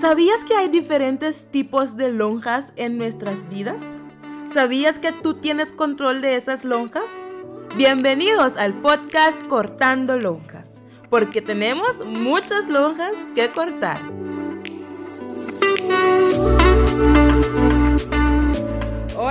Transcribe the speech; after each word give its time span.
¿Sabías 0.00 0.44
que 0.44 0.56
hay 0.56 0.70
diferentes 0.70 1.44
tipos 1.50 1.94
de 1.94 2.10
lonjas 2.10 2.72
en 2.76 2.96
nuestras 2.96 3.46
vidas? 3.50 3.82
¿Sabías 4.50 4.98
que 4.98 5.12
tú 5.12 5.34
tienes 5.34 5.72
control 5.72 6.22
de 6.22 6.36
esas 6.36 6.64
lonjas? 6.64 7.04
Bienvenidos 7.76 8.56
al 8.56 8.72
podcast 8.80 9.38
Cortando 9.48 10.18
Lonjas, 10.18 10.70
porque 11.10 11.42
tenemos 11.42 12.02
muchas 12.06 12.66
lonjas 12.70 13.12
que 13.34 13.50
cortar. 13.50 14.00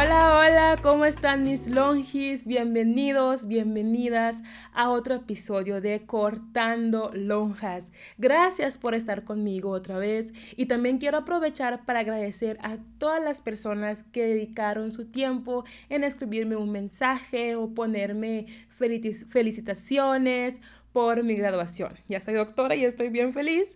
Hola, 0.02 0.40
hola, 0.40 0.78
¿cómo 0.82 1.04
están 1.04 1.42
mis 1.42 1.68
longis? 1.68 2.48
Bienvenidos, 2.48 3.46
bienvenidas 3.46 4.38
a 4.72 4.92
otro 4.92 5.16
episodio 5.16 5.82
de 5.82 6.06
Cortando 6.06 7.12
Lonjas. 7.14 7.92
Gracias 8.18 8.78
por 8.78 8.96
estar 8.96 9.26
conmigo 9.26 9.72
otra 9.72 9.98
vez 9.98 10.32
y 10.56 10.68
también 10.68 11.00
quiero 11.00 11.18
aprovechar 11.18 11.84
para 11.84 12.00
agradecer 12.00 12.58
a 12.62 12.78
todas 12.98 13.22
las 13.22 13.42
personas 13.42 14.06
que 14.14 14.26
dedicaron 14.26 14.94
su 14.94 15.04
tiempo 15.04 15.66
en 15.90 16.06
escribirme 16.06 16.56
un 16.56 16.72
mensaje 16.72 17.58
o 17.58 17.74
ponerme 17.74 18.46
felicitaciones 18.70 20.56
por 20.94 21.24
mi 21.24 21.36
graduación. 21.36 21.92
Ya 22.08 22.22
soy 22.22 22.36
doctora 22.36 22.74
y 22.74 22.86
estoy 22.86 23.10
bien 23.10 23.34
feliz. 23.34 23.76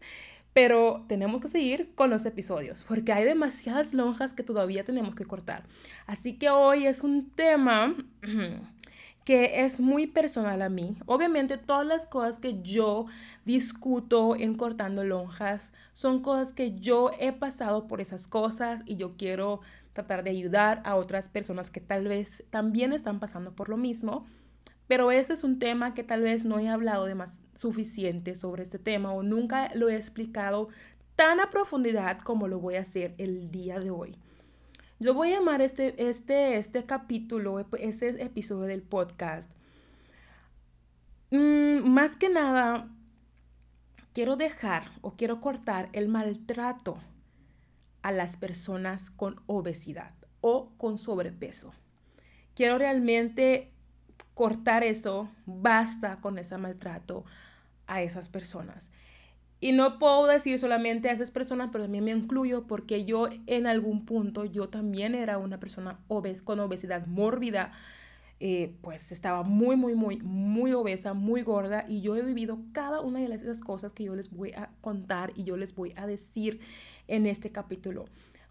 Pero 0.53 1.03
tenemos 1.07 1.41
que 1.41 1.47
seguir 1.47 1.93
con 1.95 2.09
los 2.09 2.25
episodios 2.25 2.85
porque 2.87 3.11
hay 3.11 3.23
demasiadas 3.23 3.93
lonjas 3.93 4.33
que 4.33 4.43
todavía 4.43 4.83
tenemos 4.83 5.15
que 5.15 5.25
cortar. 5.25 5.63
Así 6.05 6.33
que 6.37 6.49
hoy 6.49 6.85
es 6.85 7.01
un 7.01 7.31
tema 7.31 7.95
que 9.25 9.65
es 9.65 9.79
muy 9.79 10.05
personal 10.05 10.61
a 10.61 10.69
mí. 10.69 10.95
Obviamente 11.05 11.57
todas 11.57 11.87
las 11.87 12.05
cosas 12.05 12.39
que 12.39 12.61
yo 12.61 13.07
discuto 13.45 14.35
en 14.35 14.55
cortando 14.55 15.03
lonjas 15.03 15.73
son 15.93 16.21
cosas 16.21 16.53
que 16.53 16.79
yo 16.79 17.11
he 17.19 17.31
pasado 17.31 17.87
por 17.87 18.01
esas 18.01 18.27
cosas 18.27 18.81
y 18.85 18.95
yo 18.95 19.15
quiero 19.17 19.61
tratar 19.93 20.23
de 20.23 20.31
ayudar 20.31 20.81
a 20.85 20.95
otras 20.95 21.29
personas 21.29 21.69
que 21.71 21.79
tal 21.79 22.07
vez 22.07 22.43
también 22.49 22.93
están 22.93 23.19
pasando 23.19 23.53
por 23.53 23.69
lo 23.69 23.77
mismo. 23.77 24.25
Pero 24.87 25.11
ese 25.11 25.33
es 25.33 25.43
un 25.43 25.59
tema 25.59 25.93
que 25.93 26.03
tal 26.03 26.21
vez 26.21 26.43
no 26.45 26.59
he 26.59 26.69
hablado 26.69 27.05
de 27.05 27.15
suficiente 27.55 28.35
sobre 28.35 28.63
este 28.63 28.79
tema 28.79 29.11
o 29.11 29.23
nunca 29.23 29.73
lo 29.75 29.89
he 29.89 29.95
explicado 29.95 30.69
tan 31.15 31.39
a 31.39 31.49
profundidad 31.49 32.19
como 32.19 32.47
lo 32.47 32.59
voy 32.59 32.75
a 32.75 32.81
hacer 32.81 33.13
el 33.17 33.51
día 33.51 33.79
de 33.79 33.91
hoy. 33.91 34.17
Yo 34.99 35.13
voy 35.13 35.33
a 35.33 35.39
llamar 35.39 35.61
este, 35.61 36.09
este, 36.09 36.57
este 36.57 36.85
capítulo, 36.85 37.59
este 37.79 38.23
episodio 38.23 38.63
del 38.67 38.81
podcast. 38.81 39.49
Mm, 41.31 41.89
más 41.89 42.15
que 42.15 42.29
nada, 42.29 42.89
quiero 44.13 44.37
dejar 44.37 44.91
o 45.01 45.15
quiero 45.15 45.41
cortar 45.41 45.89
el 45.93 46.07
maltrato 46.07 46.97
a 48.01 48.11
las 48.11 48.37
personas 48.37 49.09
con 49.09 49.41
obesidad 49.45 50.13
o 50.41 50.71
con 50.77 50.97
sobrepeso. 50.97 51.73
Quiero 52.55 52.77
realmente 52.77 53.72
cortar 54.33 54.83
eso, 54.83 55.29
basta 55.45 56.17
con 56.17 56.37
ese 56.37 56.57
maltrato 56.57 57.25
a 57.87 58.01
esas 58.01 58.29
personas. 58.29 58.89
Y 59.59 59.71
no 59.71 59.97
puedo 59.97 60.27
decir 60.27 60.59
solamente 60.59 61.09
a 61.09 61.13
esas 61.13 61.31
personas, 61.31 61.69
pero 61.71 61.85
también 61.85 62.03
me 62.03 62.11
incluyo 62.11 62.67
porque 62.67 63.05
yo 63.05 63.29
en 63.47 63.65
algún 63.65 64.05
punto, 64.05 64.43
yo 64.43 64.67
también 64.67 65.15
era 65.15 65.37
una 65.37 65.59
persona 65.59 65.99
obes 66.09 66.41
con 66.41 66.59
obesidad 66.59 67.07
mórbida, 67.07 67.71
eh, 68.41 68.75
pues 68.81 69.13
estaba 69.13 69.43
muy, 69.43 69.77
muy, 69.77 69.95
muy, 69.95 70.17
muy 70.17 70.73
obesa, 70.73 71.13
muy 71.13 71.43
gorda 71.43 71.85
y 71.87 72.01
yo 72.01 72.17
he 72.17 72.21
vivido 72.23 72.59
cada 72.73 72.99
una 72.99 73.19
de 73.19 73.33
esas 73.33 73.61
cosas 73.61 73.93
que 73.93 74.03
yo 74.03 74.15
les 74.15 74.31
voy 74.31 74.51
a 74.51 74.69
contar 74.81 75.31
y 75.37 75.45
yo 75.45 75.55
les 75.55 75.73
voy 75.75 75.93
a 75.95 76.07
decir 76.07 76.59
en 77.07 77.25
este 77.25 77.53
capítulo 77.53 78.03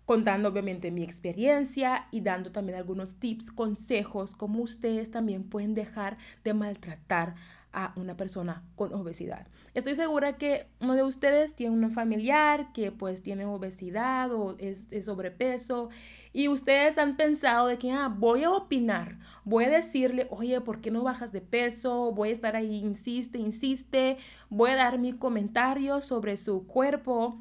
contando 0.06 0.48
obviamente 0.48 0.90
mi 0.90 1.02
experiencia 1.02 2.08
y 2.10 2.20
dando 2.20 2.52
también 2.52 2.78
algunos 2.78 3.16
tips, 3.16 3.50
consejos, 3.50 4.34
como 4.34 4.62
ustedes 4.62 5.10
también 5.10 5.44
pueden 5.44 5.74
dejar 5.74 6.18
de 6.44 6.54
maltratar 6.54 7.34
a 7.72 7.92
una 7.96 8.16
persona 8.16 8.62
con 8.76 8.92
obesidad. 8.92 9.46
Estoy 9.74 9.96
segura 9.96 10.36
que 10.36 10.66
uno 10.80 10.94
de 10.94 11.02
ustedes 11.02 11.54
tiene 11.54 11.74
un 11.74 11.90
familiar 11.90 12.72
que 12.74 12.92
pues 12.92 13.22
tiene 13.22 13.46
obesidad 13.46 14.30
o 14.32 14.56
es, 14.58 14.84
sobrepeso 15.04 15.88
y 16.34 16.48
ustedes 16.48 16.98
han 16.98 17.16
pensado 17.16 17.66
de 17.68 17.78
que 17.78 17.90
ah, 17.90 18.14
voy 18.14 18.44
a 18.44 18.50
opinar, 18.50 19.18
voy 19.44 19.64
a 19.64 19.70
decirle, 19.70 20.26
oye, 20.30 20.60
¿por 20.60 20.82
qué 20.82 20.90
no 20.90 21.02
bajas 21.02 21.32
de 21.32 21.40
peso? 21.40 22.12
Voy 22.12 22.28
a 22.28 22.32
estar 22.32 22.56
ahí, 22.56 22.76
insiste, 22.76 23.38
insiste, 23.38 24.18
voy 24.50 24.70
a 24.70 24.76
dar 24.76 24.98
mi 24.98 25.14
comentario 25.14 26.02
sobre 26.02 26.36
su 26.36 26.66
cuerpo. 26.66 27.40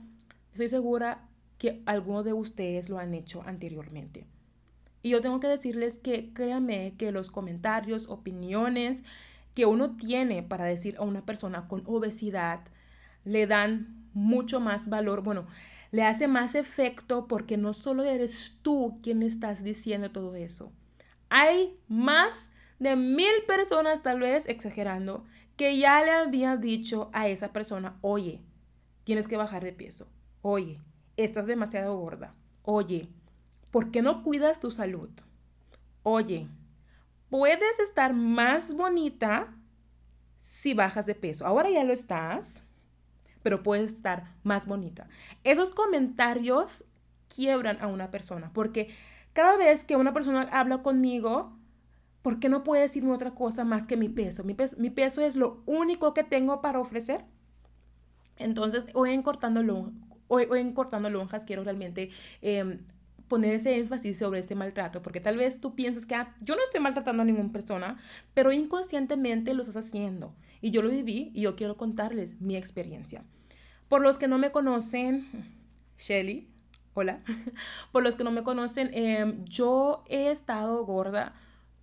Estoy 0.53 0.69
segura 0.69 1.27
que 1.61 1.83
algunos 1.85 2.25
de 2.25 2.33
ustedes 2.33 2.89
lo 2.89 2.97
han 2.97 3.13
hecho 3.13 3.43
anteriormente. 3.45 4.25
Y 5.03 5.09
yo 5.09 5.21
tengo 5.21 5.39
que 5.39 5.47
decirles 5.47 5.99
que 5.99 6.33
créanme 6.33 6.95
que 6.97 7.11
los 7.11 7.29
comentarios, 7.29 8.07
opiniones 8.09 9.03
que 9.53 9.67
uno 9.67 9.95
tiene 9.95 10.41
para 10.41 10.65
decir 10.65 10.95
a 10.97 11.03
una 11.03 11.23
persona 11.23 11.67
con 11.67 11.83
obesidad 11.85 12.61
le 13.25 13.45
dan 13.45 14.07
mucho 14.15 14.59
más 14.59 14.89
valor, 14.89 15.21
bueno, 15.21 15.45
le 15.91 16.03
hace 16.03 16.27
más 16.27 16.55
efecto 16.55 17.27
porque 17.27 17.57
no 17.57 17.75
solo 17.75 18.05
eres 18.05 18.57
tú 18.63 18.97
quien 19.03 19.21
estás 19.21 19.63
diciendo 19.63 20.09
todo 20.11 20.33
eso. 20.33 20.71
Hay 21.29 21.77
más 21.87 22.49
de 22.79 22.95
mil 22.95 23.43
personas, 23.45 24.01
tal 24.01 24.19
vez 24.19 24.47
exagerando, 24.47 25.25
que 25.57 25.77
ya 25.77 26.03
le 26.03 26.09
habían 26.09 26.59
dicho 26.59 27.11
a 27.13 27.27
esa 27.27 27.53
persona, 27.53 27.99
oye, 28.01 28.41
tienes 29.03 29.27
que 29.27 29.37
bajar 29.37 29.63
de 29.63 29.73
peso. 29.73 30.07
Oye, 30.41 30.79
estás 31.17 31.45
demasiado 31.47 31.97
gorda. 31.97 32.33
Oye, 32.63 33.09
¿por 33.71 33.91
qué 33.91 34.01
no 34.01 34.23
cuidas 34.23 34.59
tu 34.59 34.71
salud? 34.71 35.09
Oye, 36.03 36.47
puedes 37.29 37.79
estar 37.79 38.13
más 38.13 38.73
bonita 38.73 39.53
si 40.41 40.73
bajas 40.73 41.05
de 41.05 41.15
peso. 41.15 41.45
Ahora 41.45 41.69
ya 41.69 41.83
lo 41.83 41.93
estás, 41.93 42.63
pero 43.43 43.63
puedes 43.63 43.93
estar 43.93 44.35
más 44.43 44.65
bonita. 44.65 45.07
Esos 45.43 45.71
comentarios 45.71 46.83
quiebran 47.33 47.81
a 47.81 47.87
una 47.87 48.11
persona 48.11 48.51
porque 48.53 48.93
cada 49.33 49.57
vez 49.57 49.83
que 49.83 49.95
una 49.95 50.13
persona 50.13 50.41
habla 50.51 50.83
conmigo, 50.83 51.57
¿por 52.21 52.39
qué 52.39 52.49
no 52.49 52.63
puede 52.63 52.83
decirme 52.83 53.11
otra 53.11 53.31
cosa 53.31 53.63
más 53.63 53.87
que 53.87 53.97
mi 53.97 54.09
peso? 54.09 54.43
Mi 54.43 54.53
peso, 54.53 54.75
mi 54.77 54.89
peso 54.89 55.21
es 55.21 55.35
lo 55.35 55.63
único 55.65 56.13
que 56.13 56.23
tengo 56.23 56.61
para 56.61 56.79
ofrecer. 56.79 57.25
Entonces, 58.37 58.87
hoy 58.93 59.11
en 59.11 59.21
cortándolo 60.31 60.53
hoy, 60.53 60.59
en 60.59 60.73
Cortando 60.73 61.09
Lonjas 61.09 61.45
quiero 61.45 61.63
realmente 61.63 62.09
em, 62.41 62.79
poner 63.27 63.55
ese 63.55 63.77
énfasis 63.77 64.17
sobre 64.17 64.39
este 64.39 64.55
maltrato, 64.55 65.01
porque 65.01 65.19
tal 65.19 65.37
vez 65.37 65.59
tú 65.59 65.75
piensas 65.75 66.05
que 66.05 66.15
ah, 66.15 66.35
yo 66.41 66.55
no 66.55 66.63
estoy 66.63 66.81
maltratando 66.81 67.23
a 67.23 67.25
ninguna 67.25 67.51
persona, 67.51 67.97
pero 68.33 68.51
inconscientemente 68.51 69.53
lo 69.53 69.63
estás 69.63 69.85
haciendo. 69.85 70.33
Y 70.61 70.71
yo 70.71 70.81
lo 70.81 70.89
viví 70.89 71.31
y 71.33 71.41
yo 71.41 71.55
quiero 71.55 71.75
contarles 71.75 72.39
mi 72.39 72.55
experiencia. 72.55 73.23
Por 73.87 74.01
los 74.01 74.17
que 74.17 74.27
no 74.27 74.37
me 74.37 74.51
conocen, 74.51 75.27
Shelly, 75.97 76.47
hola. 76.93 77.21
Por 77.91 78.03
los 78.03 78.15
que 78.15 78.23
no 78.23 78.31
me 78.31 78.43
conocen, 78.43 78.91
em, 78.93 79.43
yo 79.45 80.03
he 80.07 80.31
estado 80.31 80.85
gorda 80.85 81.33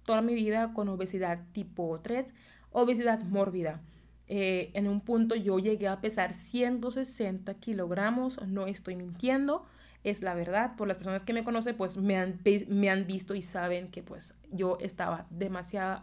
toda 0.04 0.22
mi 0.22 0.34
vida 0.34 0.72
con 0.75 0.88
obesidad 0.88 1.41
tipo 1.53 2.00
3, 2.00 2.26
obesidad 2.72 3.22
mórbida. 3.25 3.80
Eh, 4.28 4.71
en 4.75 4.89
un 4.89 5.00
punto 5.00 5.34
yo 5.34 5.59
llegué 5.59 5.89
a 5.89 6.00
pesar 6.00 6.34
160 6.34 7.55
kilogramos, 7.55 8.41
no 8.47 8.66
estoy 8.66 8.94
mintiendo, 8.94 9.65
es 10.05 10.22
la 10.22 10.34
verdad. 10.34 10.77
Por 10.77 10.89
las 10.89 10.99
personas 10.99 11.22
que 11.22 11.33
me 11.33 11.44
conocen, 11.44 11.77
pues 11.77 11.97
me 11.97 12.16
han, 12.16 12.41
me 12.69 12.91
han 12.91 13.06
visto 13.06 13.34
y 13.34 13.43
saben 13.43 13.91
que 13.91 14.03
pues 14.03 14.34
yo 14.50 14.78
estaba 14.81 15.27
demasiado 15.31 16.03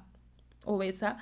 obesa. 0.66 1.18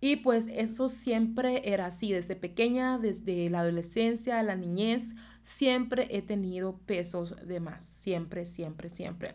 Y 0.00 0.16
pues 0.16 0.46
eso 0.48 0.88
siempre 0.88 1.72
era 1.72 1.86
así, 1.86 2.12
desde 2.12 2.36
pequeña, 2.36 2.98
desde 2.98 3.50
la 3.50 3.60
adolescencia, 3.60 4.40
la 4.44 4.54
niñez, 4.54 5.14
siempre 5.42 6.06
he 6.10 6.22
tenido 6.22 6.76
pesos 6.86 7.34
de 7.44 7.58
más, 7.58 7.84
siempre, 7.84 8.46
siempre, 8.46 8.90
siempre. 8.90 9.34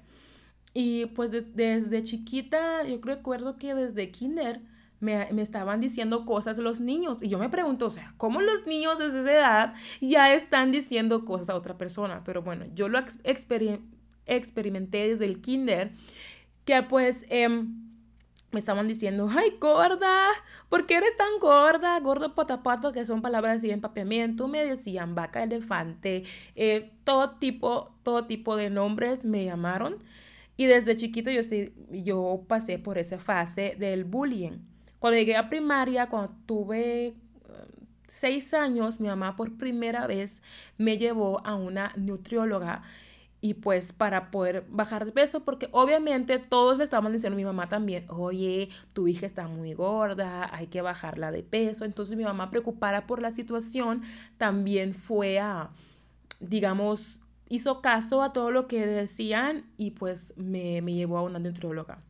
Y 0.73 1.07
pues 1.07 1.31
desde 1.31 2.03
chiquita, 2.03 2.83
yo 2.83 2.99
recuerdo 3.01 3.57
que 3.57 3.75
desde 3.75 4.09
kinder, 4.11 4.61
me, 5.03 5.41
estaban 5.41 5.81
diciendo 5.81 6.25
cosas 6.25 6.57
los 6.57 6.79
niños. 6.79 7.21
Y 7.21 7.29
yo 7.29 7.37
me 7.37 7.49
pregunto, 7.49 7.87
o 7.87 7.89
sea, 7.89 8.13
¿cómo 8.17 8.41
los 8.41 8.65
niños 8.65 8.97
de 8.97 9.07
esa 9.07 9.19
edad 9.19 9.73
ya 10.01 10.33
están 10.33 10.71
diciendo 10.71 11.25
cosas 11.25 11.49
a 11.49 11.55
otra 11.55 11.77
persona? 11.77 12.23
Pero 12.25 12.41
bueno, 12.41 12.65
yo 12.73 12.89
lo 12.89 12.99
experimenté 14.25 15.09
desde 15.09 15.25
el 15.25 15.41
kinder, 15.41 15.91
que 16.65 16.81
pues... 16.83 17.25
Em, 17.29 17.83
me 18.53 18.59
estaban 18.59 18.87
diciendo, 18.87 19.27
ay, 19.35 19.57
gorda, 19.59 20.27
¿por 20.69 20.85
qué 20.85 20.97
eres 20.97 21.17
tan 21.17 21.39
gorda? 21.39 21.99
Gordo 21.99 22.35
potapato, 22.35 22.93
que 22.93 23.03
son 23.03 23.23
palabras 23.23 23.57
así 23.57 23.67
de 23.67 23.73
empapeamiento. 23.73 24.47
Me 24.47 24.63
decían 24.63 25.15
vaca, 25.15 25.41
elefante, 25.41 26.23
eh, 26.55 26.91
todo 27.03 27.31
tipo, 27.37 27.95
todo 28.03 28.27
tipo 28.27 28.55
de 28.55 28.69
nombres 28.69 29.25
me 29.25 29.43
llamaron. 29.43 30.03
Y 30.55 30.65
desde 30.65 30.95
chiquito 30.95 31.31
yo, 31.31 31.41
yo 31.91 32.45
pasé 32.47 32.77
por 32.77 32.97
esa 32.99 33.17
fase 33.17 33.75
del 33.79 34.03
bullying. 34.03 34.59
Cuando 35.03 35.19
llegué 35.19 35.35
a 35.35 35.49
primaria, 35.49 36.07
cuando 36.07 36.33
tuve 36.45 37.13
seis 38.07 38.53
años 38.53 39.01
mi 39.01 39.09
mamá 39.09 39.35
por 39.35 39.57
primera 39.57 40.07
vez 40.07 40.41
me 40.77 40.97
llevó 40.97 41.45
a 41.45 41.55
una 41.55 41.91
nutrióloga 41.97 42.83
y 43.41 43.55
pues 43.55 43.91
para 43.91 44.31
poder 44.31 44.65
bajar 44.69 45.03
de 45.03 45.11
peso, 45.11 45.43
porque 45.43 45.67
obviamente 45.71 46.39
todos 46.39 46.77
le 46.77 46.85
estaban 46.85 47.11
diciendo 47.11 47.35
a 47.35 47.37
mi 47.37 47.43
mamá 47.43 47.67
también, 47.67 48.05
oye, 48.07 48.69
tu 48.93 49.09
hija 49.09 49.25
está 49.25 49.49
muy 49.49 49.73
gorda, 49.73 50.49
hay 50.55 50.67
que 50.67 50.81
bajarla 50.81 51.31
de 51.31 51.43
peso. 51.43 51.83
Entonces 51.83 52.15
mi 52.15 52.23
mamá 52.23 52.49
preocupada 52.49 53.05
por 53.05 53.21
la 53.21 53.31
situación 53.31 54.03
también 54.37 54.93
fue 54.93 55.37
a, 55.37 55.71
digamos, 56.39 57.19
hizo 57.49 57.81
caso 57.81 58.23
a 58.23 58.31
todo 58.31 58.51
lo 58.51 58.69
que 58.69 58.87
decían 58.87 59.65
y 59.75 59.91
pues 59.91 60.33
me, 60.37 60.81
me 60.81 60.93
llevó 60.93 61.17
a 61.17 61.23
una 61.23 61.39
nutrióloga. 61.39 62.01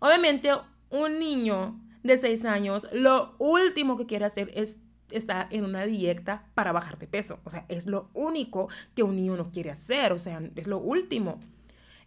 Obviamente 0.00 0.50
un 0.90 1.18
niño 1.18 1.80
de 2.06 2.18
6 2.18 2.44
años, 2.44 2.88
lo 2.92 3.34
último 3.38 3.96
que 3.96 4.06
quiere 4.06 4.24
hacer 4.24 4.50
es 4.54 4.78
está 5.10 5.46
en 5.50 5.64
una 5.64 5.84
dieta 5.84 6.46
para 6.54 6.72
bajar 6.72 6.98
de 6.98 7.06
peso. 7.06 7.38
O 7.44 7.50
sea, 7.50 7.64
es 7.68 7.86
lo 7.86 8.10
único 8.12 8.68
que 8.94 9.04
un 9.04 9.14
niño 9.14 9.36
no 9.36 9.52
quiere 9.52 9.70
hacer. 9.70 10.12
O 10.12 10.18
sea, 10.18 10.42
es 10.56 10.66
lo 10.66 10.78
último. 10.78 11.38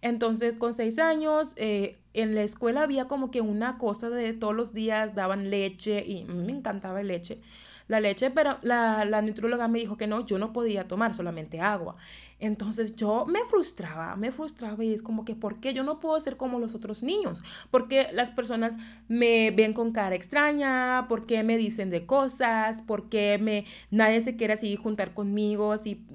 Entonces, 0.02 0.58
con 0.58 0.74
seis 0.74 1.00
años, 1.00 1.54
eh, 1.56 1.98
en 2.14 2.36
la 2.36 2.44
escuela 2.44 2.84
había 2.84 3.06
como 3.06 3.32
que 3.32 3.42
una 3.42 3.78
cosa 3.78 4.10
de 4.10 4.34
todos 4.34 4.56
los 4.56 4.74
días 4.74 5.16
daban 5.16 5.50
leche 5.50 6.04
y 6.06 6.26
me 6.26 6.52
encantaba 6.52 7.02
el 7.02 7.08
leche 7.08 7.42
la 7.90 8.00
leche, 8.00 8.30
pero 8.30 8.60
la, 8.62 9.04
la 9.04 9.22
nutróloga 9.22 9.68
me 9.68 9.80
dijo 9.80 9.98
que 9.98 10.06
no, 10.06 10.26
yo 10.26 10.38
no 10.38 10.54
podía 10.54 10.88
tomar 10.88 11.16
solamente 11.16 11.60
agua. 11.60 11.96
Entonces 12.40 12.96
yo 12.96 13.26
me 13.26 13.40
frustraba, 13.50 14.16
me 14.16 14.32
frustraba 14.32 14.82
y 14.84 14.94
es 14.94 15.02
como 15.02 15.26
que, 15.26 15.36
¿por 15.36 15.60
qué 15.60 15.74
yo 15.74 15.84
no 15.84 16.00
puedo 16.00 16.20
ser 16.22 16.38
como 16.38 16.58
los 16.60 16.74
otros 16.74 17.04
niños? 17.04 17.44
Porque 17.70 18.08
las 18.14 18.32
personas 18.32 18.74
me 19.10 19.52
ven 19.52 19.74
con 19.74 19.92
cara 19.92 20.16
extraña, 20.16 21.08
¿por 21.10 21.26
qué 21.26 21.44
me 21.44 21.58
dicen 21.58 21.90
de 21.90 22.06
cosas? 22.06 22.82
¿Por 22.82 23.10
qué 23.10 23.38
me, 23.40 23.66
nadie 23.92 24.22
se 24.22 24.38
quiere 24.38 24.54
así 24.54 24.78
juntar 24.78 25.14
conmigo? 25.14 25.78
Si, 25.78 26.06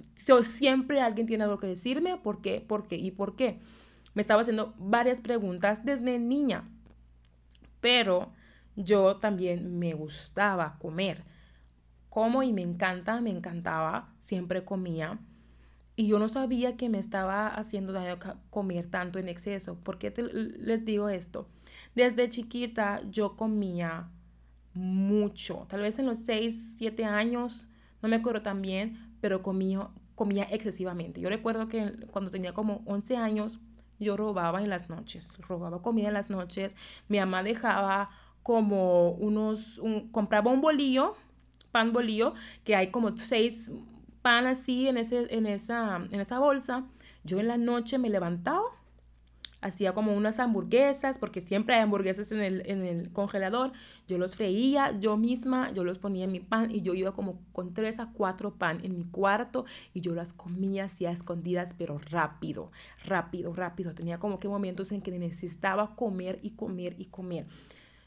siempre 0.56 1.03
alguien 1.03 1.26
tiene 1.26 1.44
algo 1.44 1.59
que 1.59 1.67
decirme, 1.67 2.17
¿por 2.17 2.41
qué? 2.41 2.65
¿Por 2.67 2.88
qué? 2.88 2.97
¿Y 2.97 3.11
por 3.11 3.37
qué? 3.37 3.59
Me 4.15 4.23
estaba 4.23 4.41
haciendo 4.41 4.75
varias 4.79 5.21
preguntas 5.21 5.85
desde 5.85 6.19
niña, 6.19 6.65
pero 7.81 8.32
yo 8.76 9.17
también 9.17 9.79
me 9.79 9.93
gustaba 9.93 10.79
comer 10.79 11.23
como 12.09 12.44
y 12.44 12.53
me 12.53 12.62
encanta, 12.62 13.21
me 13.21 13.31
encantaba, 13.31 14.15
siempre 14.21 14.65
comía. 14.65 15.19
Y 15.96 16.08
yo 16.08 16.19
no 16.19 16.29
sabía 16.29 16.76
que 16.76 16.88
me 16.88 16.99
estaba 16.99 17.49
haciendo 17.49 17.93
daño 17.93 18.19
comer 18.50 18.87
tanto 18.87 19.19
en 19.19 19.29
exceso. 19.29 19.76
¿Por 19.76 19.99
qué 19.99 20.12
les 20.12 20.85
digo 20.85 21.08
esto? 21.08 21.49
Desde 21.94 22.29
chiquita 22.29 23.00
yo 23.11 23.37
comía 23.37 24.08
mucho. 24.75 25.67
Tal 25.69 25.81
vez 25.81 25.99
en 25.99 26.06
los 26.06 26.19
6, 26.20 26.75
7 26.79 27.05
años, 27.05 27.69
no 28.02 28.08
me 28.08 28.17
acuerdo 28.17 28.43
tan 28.43 28.61
bien, 28.61 29.14
pero 29.20 29.43
comía, 29.43 29.88
comía 30.17 30.44
excesivamente. 30.50 31.20
Yo 31.20 31.29
recuerdo 31.29 31.69
que 31.69 31.93
cuando 32.11 32.31
tenía 32.31 32.52
como 32.52 32.82
11 32.87 33.17
años, 33.17 33.61
yo 34.00 34.17
robaba 34.17 34.62
en 34.62 34.70
las 34.70 34.90
noches. 34.90 35.38
Robaba 35.38 35.81
comida 35.81 36.08
en 36.08 36.14
las 36.14 36.29
noches. 36.29 36.75
Mi 37.08 37.19
mamá 37.19 37.44
dejaba 37.44 38.11
como 38.43 39.12
unos, 39.12 39.81
compraba 40.11 40.50
un 40.50 40.61
bolillo 40.61 41.14
pan 41.75 41.93
bolillo, 41.93 42.35
que 42.62 42.76
hay 42.76 42.93
como 42.93 43.19
seis 43.19 43.73
pan 44.25 44.47
así 44.47 44.88
en, 44.88 44.97
ese, 44.97 45.26
en, 45.29 45.44
esa, 45.44 45.97
en 46.11 46.19
esa 46.19 46.38
bolsa. 46.38 46.87
Yo 47.25 47.41
en 47.41 47.47
la 47.47 47.59
noche 47.59 47.99
me 47.99 48.09
levantaba, 48.09 48.65
hacía 49.61 49.93
como 49.93 50.15
unas 50.15 50.38
hamburguesas, 50.38 51.19
porque 51.19 51.43
siempre 51.43 51.75
hay 51.75 51.82
hamburguesas 51.82 52.32
en 52.32 52.41
el, 52.41 52.62
en 52.65 52.87
el 52.87 53.12
congelador. 53.12 53.73
Yo 54.09 54.17
los 54.17 54.35
freía 54.35 54.99
yo 54.99 55.19
misma, 55.19 55.73
yo 55.73 55.85
los 55.85 55.99
ponía 55.99 56.25
en 56.25 56.32
mi 56.32 56.41
pan 56.41 56.71
y 56.71 56.81
yo 56.81 56.94
iba 56.94 57.12
como 57.12 57.38
con 57.53 57.75
tres 57.75 57.99
a 57.99 58.12
cuatro 58.15 58.55
pan 58.55 58.81
en 58.82 58.97
mi 58.97 59.05
cuarto 59.05 59.67
y 59.93 60.00
yo 60.00 60.15
las 60.15 60.32
comía 60.32 60.85
así 60.85 61.05
a 61.05 61.11
escondidas, 61.11 61.75
pero 61.76 61.99
rápido, 61.99 62.73
rápido, 63.05 63.53
rápido. 63.53 63.94
Tenía 63.94 64.19
como 64.19 64.38
que 64.38 64.49
momentos 64.49 64.91
en 64.91 65.03
que 65.03 65.11
necesitaba 65.11 65.97
comer 65.97 66.38
y 66.41 66.53
comer 66.53 66.97
y 66.99 67.06
comer 67.06 67.47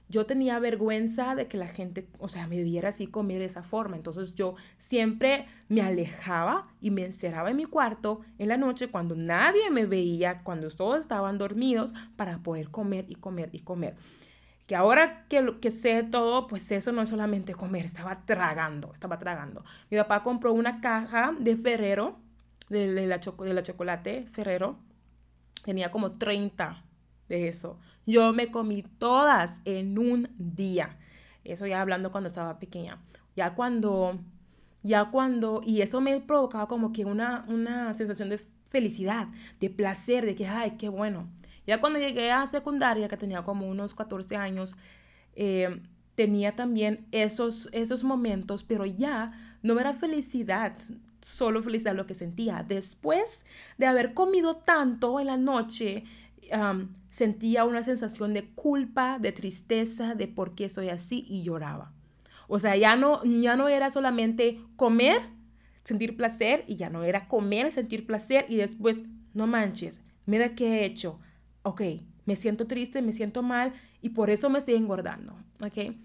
yo 0.10 0.26
tenía 0.26 0.60
vergüenza 0.60 1.36
de 1.36 1.48
que 1.48 1.58
la 1.58 1.68
gente, 1.68 2.08
o 2.20 2.28
sea, 2.28 2.48
me 2.48 2.64
viera 2.64 2.90
así 2.90 3.08
comer 3.08 3.40
de 3.40 3.46
esa 3.46 3.64
forma. 3.64 3.98
Entonces 3.98 4.36
yo 4.36 4.56
siempre 4.78 5.48
me 5.68 5.82
alejaba 5.82 6.68
y 6.82 6.92
me 6.92 7.04
encerraba 7.04 7.52
en 7.52 7.58
mi 7.58 7.66
cuarto 7.66 8.22
en 8.38 8.48
la 8.48 8.58
noche 8.58 8.90
cuando 8.90 9.16
nadie 9.16 9.70
me 9.70 9.86
veía, 9.86 10.44
cuando 10.44 10.70
todos 10.70 11.00
estaban 11.00 11.38
dormidos, 11.38 11.94
para 12.16 12.40
poder 12.40 12.70
comer 12.70 13.06
y 13.10 13.16
comer 13.16 13.50
y 13.52 13.60
comer. 13.60 13.96
Que 14.66 14.76
ahora 14.76 15.26
que, 15.28 15.60
que 15.62 15.72
sé 15.72 16.04
todo, 16.04 16.48
pues 16.48 16.72
eso 16.72 16.92
no 16.92 17.02
es 17.02 17.10
solamente 17.10 17.54
comer, 17.54 17.86
estaba 17.86 18.26
tragando, 18.26 18.92
estaba 18.94 19.18
tragando. 19.18 19.64
Mi 19.90 19.98
papá 19.98 20.24
compró 20.24 20.54
una 20.54 20.82
caja 20.82 21.34
de 21.40 21.56
Ferrero, 21.58 22.18
de, 22.70 22.88
la, 22.88 23.18
de 23.18 23.54
la 23.54 23.64
chocolate 23.64 24.26
Ferrero. 24.28 24.78
Tenía 25.64 25.92
como 25.92 26.14
30 26.14 26.87
de 27.30 27.48
eso. 27.48 27.78
Yo 28.06 28.34
me 28.34 28.52
comí 28.52 28.84
todas 28.84 29.62
en 29.66 29.98
un 30.00 30.30
día. 30.38 30.98
Eso 31.44 31.66
ya 31.66 31.82
hablando 31.82 32.12
cuando 32.12 32.28
estaba 32.28 32.60
pequeña. 32.60 33.00
Ya 33.36 33.54
cuando, 33.54 34.20
ya 34.84 35.06
cuando, 35.12 35.62
y 35.64 35.82
eso 35.82 36.02
me 36.02 36.20
provocaba 36.20 36.68
como 36.68 36.92
que 36.94 37.06
una, 37.06 37.46
una 37.48 37.96
sensación 37.96 38.30
de 38.30 38.40
felicidad, 38.68 39.28
de 39.60 39.70
placer, 39.70 40.26
de 40.26 40.36
que, 40.36 40.48
ay, 40.48 40.72
qué 40.78 40.90
bueno. 40.90 41.28
Ya 41.66 41.80
cuando 41.80 42.00
llegué 42.00 42.32
a 42.32 42.48
secundaria, 42.48 43.08
que 43.08 43.18
tenía 43.18 43.44
como 43.44 43.68
unos 43.68 43.94
14 43.94 44.36
años, 44.36 44.76
eh, 45.36 45.82
tenía 46.16 46.56
también 46.56 47.06
esos, 47.12 47.70
esos 47.74 48.04
momentos, 48.04 48.64
pero 48.64 48.86
ya 48.86 49.58
no 49.62 49.80
era 49.80 49.94
felicidad, 49.94 50.78
solo 51.22 51.62
felicidad 51.62 51.96
lo 51.96 52.08
que 52.08 52.16
sentía. 52.16 52.66
Después 52.68 53.46
de 53.78 53.86
haber 53.86 54.14
comido 54.14 54.56
tanto 54.56 55.20
en 55.20 55.28
la 55.28 55.38
noche, 55.38 56.06
sentía 57.18 57.66
una 57.66 57.84
sensación 57.84 58.36
de 58.36 58.52
culpa, 58.52 59.18
de 59.18 59.32
tristeza, 59.32 60.14
de 60.14 60.28
por 60.28 60.54
qué 60.54 60.70
soy 60.70 60.90
así 60.90 61.26
y 61.28 61.42
lloraba. 61.42 61.92
O 62.48 62.60
sea, 62.60 62.76
ya 62.76 62.96
no, 62.96 63.24
ya 63.24 63.56
no 63.56 63.70
era 63.70 63.90
solamente 63.90 64.60
comer, 64.76 65.24
sentir 65.84 66.16
placer 66.16 66.64
y 66.68 66.76
ya 66.76 66.92
no 66.92 67.04
era 67.04 67.28
comer, 67.28 67.72
sentir 67.72 68.06
placer 68.06 68.46
y 68.50 68.58
después, 68.58 68.98
no 69.34 69.48
manches, 69.48 70.00
mira 70.28 70.54
qué 70.54 70.68
he 70.68 70.86
hecho. 70.86 71.20
Ok, 71.64 71.82
me 72.26 72.36
siento 72.36 72.68
triste, 72.68 73.02
me 73.02 73.14
siento 73.14 73.42
mal 73.42 73.74
y 74.04 74.10
por 74.10 74.30
eso 74.30 74.52
me 74.52 74.60
estoy 74.60 74.76
engordando. 74.76 75.36
Ok. 75.60 75.96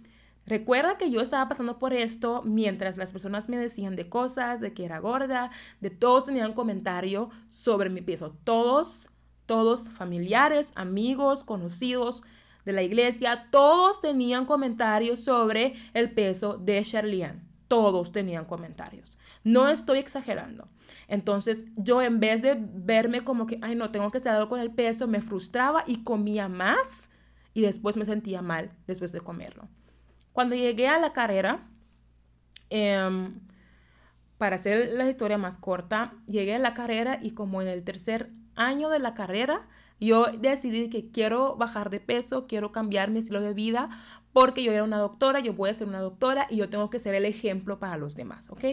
Recuerda 0.46 0.96
que 0.96 1.10
yo 1.10 1.20
estaba 1.20 1.46
pasando 1.48 1.78
por 1.78 1.92
esto 1.92 2.42
mientras 2.42 2.96
las 2.96 3.12
personas 3.12 3.50
me 3.50 3.58
decían 3.58 3.96
de 3.96 4.08
cosas, 4.08 4.60
de 4.60 4.72
que 4.72 4.86
era 4.86 4.98
gorda, 4.98 5.50
de 5.80 5.90
todos 5.90 6.24
tenían 6.24 6.54
comentario 6.54 7.28
sobre 7.50 7.90
mi 7.90 8.00
peso. 8.00 8.34
Todos 8.44 9.11
todos 9.52 9.90
familiares, 9.90 10.72
amigos, 10.76 11.44
conocidos 11.44 12.22
de 12.64 12.72
la 12.72 12.82
iglesia, 12.82 13.48
todos 13.50 14.00
tenían 14.00 14.46
comentarios 14.46 15.20
sobre 15.20 15.74
el 15.92 16.10
peso 16.10 16.56
de 16.56 16.82
Charliane. 16.82 17.42
Todos 17.68 18.12
tenían 18.12 18.46
comentarios. 18.46 19.18
No 19.44 19.68
estoy 19.68 19.98
exagerando. 19.98 20.68
Entonces 21.06 21.66
yo 21.76 22.00
en 22.00 22.18
vez 22.18 22.40
de 22.40 22.56
verme 22.58 23.24
como 23.24 23.46
que, 23.46 23.58
ay 23.60 23.74
no, 23.74 23.90
tengo 23.90 24.10
que 24.10 24.16
estar 24.16 24.48
con 24.48 24.58
el 24.58 24.70
peso, 24.70 25.06
me 25.06 25.20
frustraba 25.20 25.84
y 25.86 26.02
comía 26.02 26.48
más 26.48 27.10
y 27.52 27.60
después 27.60 27.94
me 27.96 28.06
sentía 28.06 28.40
mal 28.40 28.70
después 28.86 29.12
de 29.12 29.20
comerlo. 29.20 29.68
Cuando 30.32 30.56
llegué 30.56 30.88
a 30.88 30.98
la 30.98 31.12
carrera, 31.12 31.60
em, 32.70 33.38
para 34.38 34.56
hacer 34.56 34.94
la 34.94 35.10
historia 35.10 35.36
más 35.36 35.58
corta, 35.58 36.14
llegué 36.26 36.54
a 36.54 36.58
la 36.58 36.72
carrera 36.72 37.18
y 37.20 37.32
como 37.32 37.60
en 37.60 37.68
el 37.68 37.84
tercer 37.84 38.30
año 38.56 38.88
de 38.88 38.98
la 38.98 39.14
carrera, 39.14 39.66
yo 40.00 40.26
decidí 40.38 40.88
que 40.88 41.10
quiero 41.10 41.56
bajar 41.56 41.90
de 41.90 42.00
peso, 42.00 42.46
quiero 42.46 42.72
cambiar 42.72 43.10
mi 43.10 43.20
estilo 43.20 43.40
de 43.40 43.54
vida, 43.54 43.88
porque 44.32 44.62
yo 44.62 44.72
era 44.72 44.82
una 44.82 44.98
doctora, 44.98 45.40
yo 45.40 45.52
voy 45.52 45.70
a 45.70 45.74
ser 45.74 45.86
una 45.86 46.00
doctora 46.00 46.46
y 46.48 46.56
yo 46.56 46.68
tengo 46.70 46.90
que 46.90 46.98
ser 46.98 47.14
el 47.14 47.24
ejemplo 47.24 47.78
para 47.78 47.96
los 47.96 48.16
demás, 48.16 48.48
¿ok? 48.50 48.64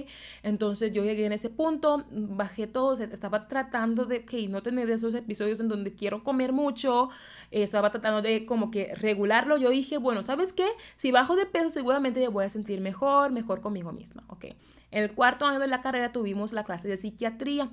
Entonces 0.42 0.92
yo 0.92 1.04
llegué 1.04 1.26
en 1.26 1.34
ese 1.34 1.50
punto, 1.50 2.06
bajé 2.12 2.66
todo, 2.66 2.94
estaba 2.94 3.48
tratando 3.48 4.06
de 4.06 4.26
que 4.26 4.48
no 4.48 4.64
tener 4.64 4.90
esos 4.90 5.14
episodios 5.14 5.60
en 5.60 5.68
donde 5.68 5.94
quiero 5.94 6.24
comer 6.24 6.54
mucho, 6.54 7.10
estaba 7.52 7.92
tratando 7.92 8.22
de 8.22 8.46
como 8.46 8.72
que 8.72 8.96
regularlo. 8.96 9.58
Yo 9.58 9.70
dije, 9.70 9.98
bueno, 9.98 10.24
¿sabes 10.24 10.54
qué? 10.54 10.68
Si 10.98 11.12
bajo 11.12 11.36
de 11.36 11.46
peso 11.46 11.70
seguramente 11.70 12.24
yo 12.24 12.32
voy 12.32 12.46
a 12.46 12.50
sentir 12.50 12.80
mejor, 12.80 13.32
mejor 13.32 13.60
conmigo 13.60 13.92
misma, 13.92 14.24
¿ok? 14.28 14.46
En 14.92 15.04
el 15.04 15.14
cuarto 15.14 15.46
año 15.46 15.60
de 15.60 15.68
la 15.68 15.82
carrera 15.82 16.12
tuvimos 16.12 16.54
la 16.54 16.64
clase 16.64 16.88
de 16.88 16.98
psiquiatría. 16.98 17.70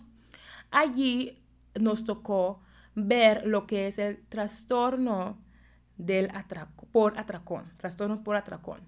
Allí 0.70 1.38
nos 1.80 2.04
tocó 2.04 2.60
ver 2.94 3.46
lo 3.46 3.66
que 3.66 3.86
es 3.86 3.98
el 3.98 4.26
trastorno 4.28 5.38
del 5.96 6.30
atraco, 6.34 6.86
por 6.92 7.18
atracón, 7.18 7.70
trastorno 7.76 8.22
por 8.22 8.36
atracón. 8.36 8.80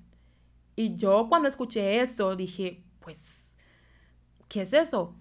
Y 0.76 0.96
yo 0.96 1.28
cuando 1.28 1.48
escuché 1.48 2.00
eso 2.00 2.36
dije, 2.36 2.84
pues, 3.00 3.56
¿qué 4.48 4.62
es 4.62 4.72
eso? 4.72 5.14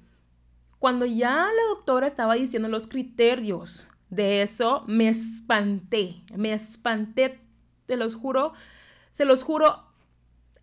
Cuando 0.80 1.06
ya 1.06 1.36
la 1.36 1.64
doctora 1.70 2.08
estaba 2.08 2.36
diciendo 2.36 2.70
los 2.70 2.88
criterios 2.88 3.88
de 4.10 4.44
eso, 4.44 4.84
me 4.88 5.10
espanté, 5.10 6.24
me 6.36 6.54
espanté, 6.54 7.42
te 7.88 7.98
los 7.98 8.16
juro, 8.16 8.54
se 9.14 9.26
los 9.26 9.44
juro, 9.44 9.84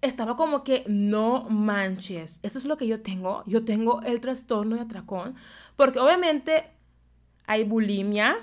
estaba 0.00 0.37
como 0.37 0.62
que 0.64 0.84
no 0.87 1.46
manches. 1.49 2.38
Eso 2.42 2.58
es 2.58 2.64
lo 2.64 2.76
que 2.76 2.87
yo 2.87 3.02
tengo. 3.02 3.42
Yo 3.46 3.64
tengo 3.64 4.02
el 4.02 4.20
trastorno 4.20 4.76
de 4.76 4.82
atracón. 4.82 5.34
Porque 5.76 5.99
obviamente 5.99 6.73
hay 7.46 7.64
bulimia, 7.64 8.36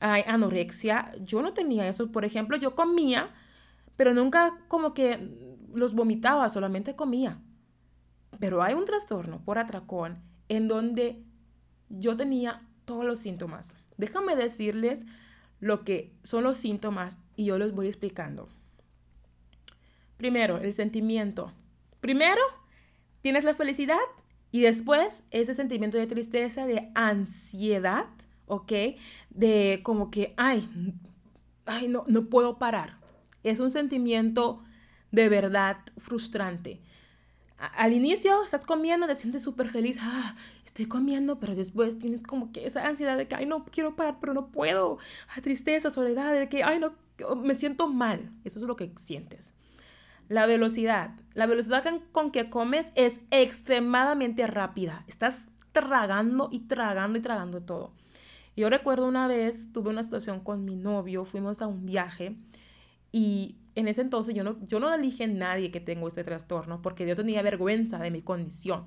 hay 0.00 0.22
anorexia. 0.26 1.12
Yo 1.24 1.42
no 1.42 1.52
tenía 1.52 1.88
eso. 1.88 2.10
Por 2.10 2.24
ejemplo, 2.24 2.56
yo 2.56 2.74
comía, 2.74 3.30
pero 3.96 4.14
nunca 4.14 4.58
como 4.68 4.94
que 4.94 5.56
los 5.72 5.94
vomitaba, 5.94 6.48
solamente 6.48 6.96
comía. 6.96 7.40
Pero 8.38 8.62
hay 8.62 8.74
un 8.74 8.86
trastorno 8.86 9.44
por 9.44 9.58
atracón 9.58 10.18
en 10.48 10.68
donde 10.68 11.22
yo 11.88 12.16
tenía 12.16 12.66
todos 12.84 13.04
los 13.04 13.20
síntomas. 13.20 13.70
Déjame 13.96 14.36
decirles 14.36 15.04
lo 15.60 15.84
que 15.84 16.14
son 16.22 16.44
los 16.44 16.58
síntomas 16.58 17.16
y 17.36 17.44
yo 17.44 17.58
los 17.58 17.74
voy 17.74 17.86
explicando. 17.86 18.48
Primero, 20.16 20.58
el 20.58 20.72
sentimiento. 20.74 21.52
Primero, 22.00 22.42
tienes 23.20 23.44
la 23.44 23.54
felicidad 23.54 23.98
y 24.52 24.60
después 24.60 25.22
ese 25.30 25.54
sentimiento 25.54 25.98
de 25.98 26.06
tristeza, 26.06 26.66
de 26.66 26.90
ansiedad, 26.94 28.06
¿ok? 28.46 28.72
De 29.30 29.80
como 29.82 30.10
que, 30.10 30.34
ay, 30.36 30.68
ay, 31.66 31.88
no, 31.88 32.04
no 32.08 32.26
puedo 32.26 32.58
parar. 32.58 32.98
Es 33.42 33.60
un 33.60 33.70
sentimiento 33.70 34.62
de 35.12 35.28
verdad 35.28 35.78
frustrante. 35.98 36.80
al 37.58 37.92
inicio 37.92 38.42
estás 38.44 38.64
comiendo, 38.64 39.06
te 39.06 39.16
sientes 39.16 39.42
súper 39.42 39.68
feliz, 39.68 39.98
ah, 40.00 40.34
estoy 40.64 40.86
comiendo, 40.86 41.38
pero 41.40 41.54
después 41.54 41.98
tienes 41.98 42.22
como 42.22 42.52
que 42.52 42.66
esa 42.66 42.86
ansiedad 42.86 43.16
de 43.18 43.28
que, 43.28 43.34
ay, 43.34 43.46
no 43.46 43.64
quiero 43.66 43.96
parar, 43.96 44.18
pero 44.20 44.34
no 44.34 44.48
puedo, 44.48 44.98
ah, 45.28 45.40
tristeza, 45.42 45.90
soledad, 45.90 46.32
de 46.34 46.48
que, 46.48 46.62
ay, 46.64 46.78
no, 46.78 46.94
me 47.36 47.54
siento 47.54 47.88
mal. 47.88 48.30
Eso 48.44 48.60
es 48.60 48.66
lo 48.66 48.76
que 48.76 48.92
sientes. 48.98 49.52
La 50.30 50.46
velocidad. 50.46 51.10
La 51.34 51.46
velocidad 51.46 51.84
con 52.12 52.30
que 52.30 52.50
comes 52.50 52.86
es 52.94 53.20
extremadamente 53.32 54.46
rápida. 54.46 55.02
Estás 55.08 55.44
tragando 55.72 56.48
y 56.52 56.68
tragando 56.68 57.18
y 57.18 57.20
tragando 57.20 57.62
todo. 57.62 57.90
Yo 58.54 58.70
recuerdo 58.70 59.08
una 59.08 59.26
vez, 59.26 59.72
tuve 59.72 59.90
una 59.90 60.04
situación 60.04 60.38
con 60.38 60.64
mi 60.64 60.76
novio, 60.76 61.24
fuimos 61.24 61.60
a 61.62 61.66
un 61.66 61.84
viaje 61.84 62.36
y 63.10 63.56
en 63.74 63.88
ese 63.88 64.02
entonces 64.02 64.32
yo 64.32 64.44
no, 64.44 64.56
yo 64.68 64.78
no 64.78 64.96
dije 64.98 65.24
a 65.24 65.26
nadie 65.26 65.72
que 65.72 65.80
tengo 65.80 66.06
este 66.06 66.22
trastorno 66.22 66.80
porque 66.80 67.08
yo 67.08 67.16
tenía 67.16 67.42
vergüenza 67.42 67.98
de 67.98 68.12
mi 68.12 68.22
condición. 68.22 68.86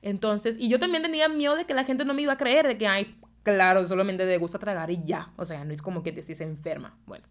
Entonces, 0.00 0.56
y 0.58 0.70
yo 0.70 0.78
también 0.78 1.02
tenía 1.02 1.28
miedo 1.28 1.54
de 1.54 1.66
que 1.66 1.74
la 1.74 1.84
gente 1.84 2.06
no 2.06 2.14
me 2.14 2.22
iba 2.22 2.32
a 2.32 2.38
creer, 2.38 2.66
de 2.66 2.78
que, 2.78 2.86
ay, 2.86 3.14
claro, 3.42 3.84
solamente 3.84 4.24
te 4.24 4.38
gusta 4.38 4.58
tragar 4.58 4.90
y 4.90 5.04
ya. 5.04 5.34
O 5.36 5.44
sea, 5.44 5.66
no 5.66 5.74
es 5.74 5.82
como 5.82 6.02
que 6.02 6.12
te 6.12 6.20
estés 6.20 6.40
enferma. 6.40 6.96
Bueno, 7.04 7.26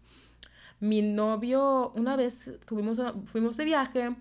mi 0.80 1.02
novio, 1.02 1.92
una 1.94 2.16
vez 2.16 2.50
tuvimos, 2.66 3.00
fuimos 3.24 3.56
de 3.56 3.64
viaje, 3.64 4.16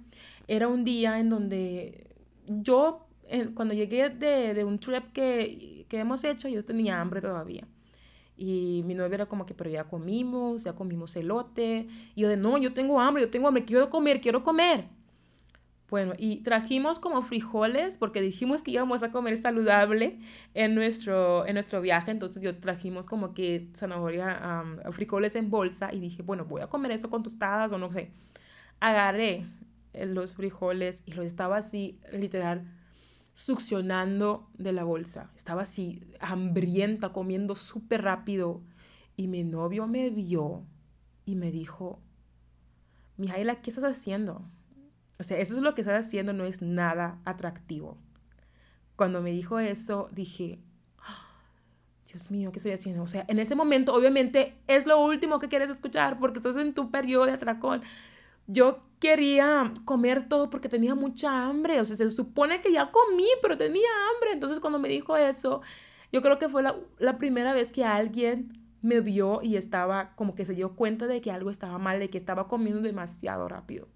era 0.48 0.68
un 0.68 0.84
día 0.84 1.20
en 1.20 1.30
donde 1.30 2.08
yo, 2.48 3.08
cuando 3.54 3.74
llegué 3.74 4.10
de, 4.10 4.54
de 4.54 4.64
un 4.64 4.80
trip 4.80 5.12
que, 5.12 5.86
que 5.90 6.00
hemos 6.00 6.24
hecho, 6.24 6.48
yo 6.48 6.64
tenía 6.66 7.00
hambre 7.00 7.22
todavía. 7.22 7.68
Y 8.38 8.84
mi 8.86 8.94
novia 8.94 9.16
era 9.16 9.26
como 9.26 9.46
que, 9.46 9.56
pero 9.56 9.70
ya 9.70 9.86
comimos, 9.86 10.64
ya 10.64 10.74
comimos 10.74 11.16
elote. 11.16 11.88
Y 12.16 12.22
yo 12.22 12.30
de, 12.30 12.38
no, 12.38 12.58
yo 12.60 12.74
tengo 12.74 13.00
hambre, 13.00 13.24
yo 13.24 13.32
tengo 13.32 13.48
hambre, 13.48 13.66
quiero 13.66 13.90
comer, 13.90 14.22
quiero 14.22 14.44
comer. 14.44 14.86
Bueno, 15.90 16.14
y 16.18 16.38
trajimos 16.44 17.00
como 17.00 17.22
frijoles 17.22 17.98
porque 17.98 18.20
dijimos 18.20 18.62
que 18.62 18.72
íbamos 18.72 19.04
a 19.04 19.12
comer 19.12 19.38
saludable 19.38 20.20
en 20.54 20.76
nuestro, 20.76 21.46
en 21.46 21.54
nuestro 21.54 21.80
viaje. 21.80 22.12
Entonces 22.12 22.44
yo 22.44 22.58
trajimos 22.60 23.06
como 23.06 23.34
que 23.34 23.70
zanahoria, 23.76 24.64
frijoles 24.92 25.36
en 25.36 25.50
bolsa 25.50 25.94
y 25.94 26.02
dije, 26.02 26.24
bueno, 26.24 26.44
voy 26.44 26.62
a 26.62 26.68
comer 26.68 26.92
eso 26.92 27.10
con 27.10 27.24
tostadas 27.24 27.72
o 27.72 27.78
no 27.78 27.90
sé. 27.92 28.12
Agarré 28.82 29.46
los 29.94 30.36
frijoles 30.36 31.02
y 31.06 31.14
los 31.14 31.26
estaba 31.26 31.58
así, 31.58 32.02
literal, 32.12 32.70
succionando 33.34 34.50
de 34.58 34.74
la 34.74 34.84
bolsa. 34.84 35.32
Estaba 35.38 35.62
así 35.62 36.02
hambrienta, 36.20 37.14
comiendo 37.14 37.56
súper 37.56 38.02
rápido. 38.04 38.62
Y 39.16 39.28
mi 39.28 39.44
novio 39.44 39.88
me 39.88 40.10
vio 40.10 40.66
y 41.26 41.36
me 41.36 41.50
dijo, 41.50 42.02
Mijaila, 43.16 43.62
¿qué 43.62 43.70
estás 43.70 43.86
haciendo? 43.86 44.46
O 45.20 45.24
sea, 45.24 45.38
eso 45.38 45.56
es 45.56 45.62
lo 45.62 45.74
que 45.74 45.82
estás 45.82 46.06
haciendo, 46.06 46.34
no 46.34 46.46
es 46.46 46.62
nada 46.62 47.20
atractivo. 47.26 47.98
Cuando 48.96 49.22
me 49.22 49.32
dijo 49.32 49.60
eso, 49.60 50.10
dije, 50.12 50.60
ah, 51.00 51.42
Dios 52.12 52.30
mío, 52.32 52.52
¿qué 52.52 52.60
estoy 52.60 52.72
haciendo? 52.72 53.04
O 53.04 53.08
sea, 53.08 53.26
en 53.28 53.40
ese 53.40 53.56
momento, 53.56 53.94
obviamente, 53.94 54.58
es 54.68 54.86
lo 54.86 55.00
último 55.00 55.40
que 55.40 55.50
quieres 55.50 55.70
escuchar 55.70 56.20
porque 56.20 56.40
estás 56.40 56.56
en 56.58 56.74
tu 56.74 56.92
periodo 56.92 57.26
de 57.26 57.34
atracón. 57.34 57.82
Yo 58.48 58.88
quería 59.00 59.74
comer 59.86 60.28
todo 60.30 60.50
porque 60.50 60.70
tenía 60.70 60.96
mucha 60.96 61.46
hambre. 61.46 61.82
O 61.82 61.86
sea, 61.86 61.96
se 61.96 62.10
supone 62.12 62.62
que 62.62 62.72
ya 62.72 62.92
comí, 62.92 63.28
pero 63.42 63.58
tenía 63.58 63.88
hambre. 64.14 64.32
Entonces 64.34 64.60
cuando 64.60 64.80
me 64.80 64.90
dijo 64.90 65.18
eso, 65.18 65.62
yo 66.12 66.22
creo 66.22 66.40
que 66.40 66.50
fue 66.50 66.64
la, 66.64 67.18
primera 67.18 67.54
vez 67.54 67.72
que 67.72 67.84
alguien 67.84 68.54
me 68.82 69.02
vio 69.02 69.42
y 69.42 69.58
estaba 69.58 70.16
como 70.16 70.36
que 70.36 70.46
se 70.46 70.54
dio 70.54 70.76
cuenta 70.76 71.08
de 71.08 71.22
que 71.22 71.32
algo 71.32 71.50
estaba 71.50 71.78
mal, 71.78 72.00
de 72.00 72.10
que 72.10 72.18
estaba 72.18 72.48
comiendo 72.48 72.82
demasiado 72.82 73.48
rápido. 73.48 73.88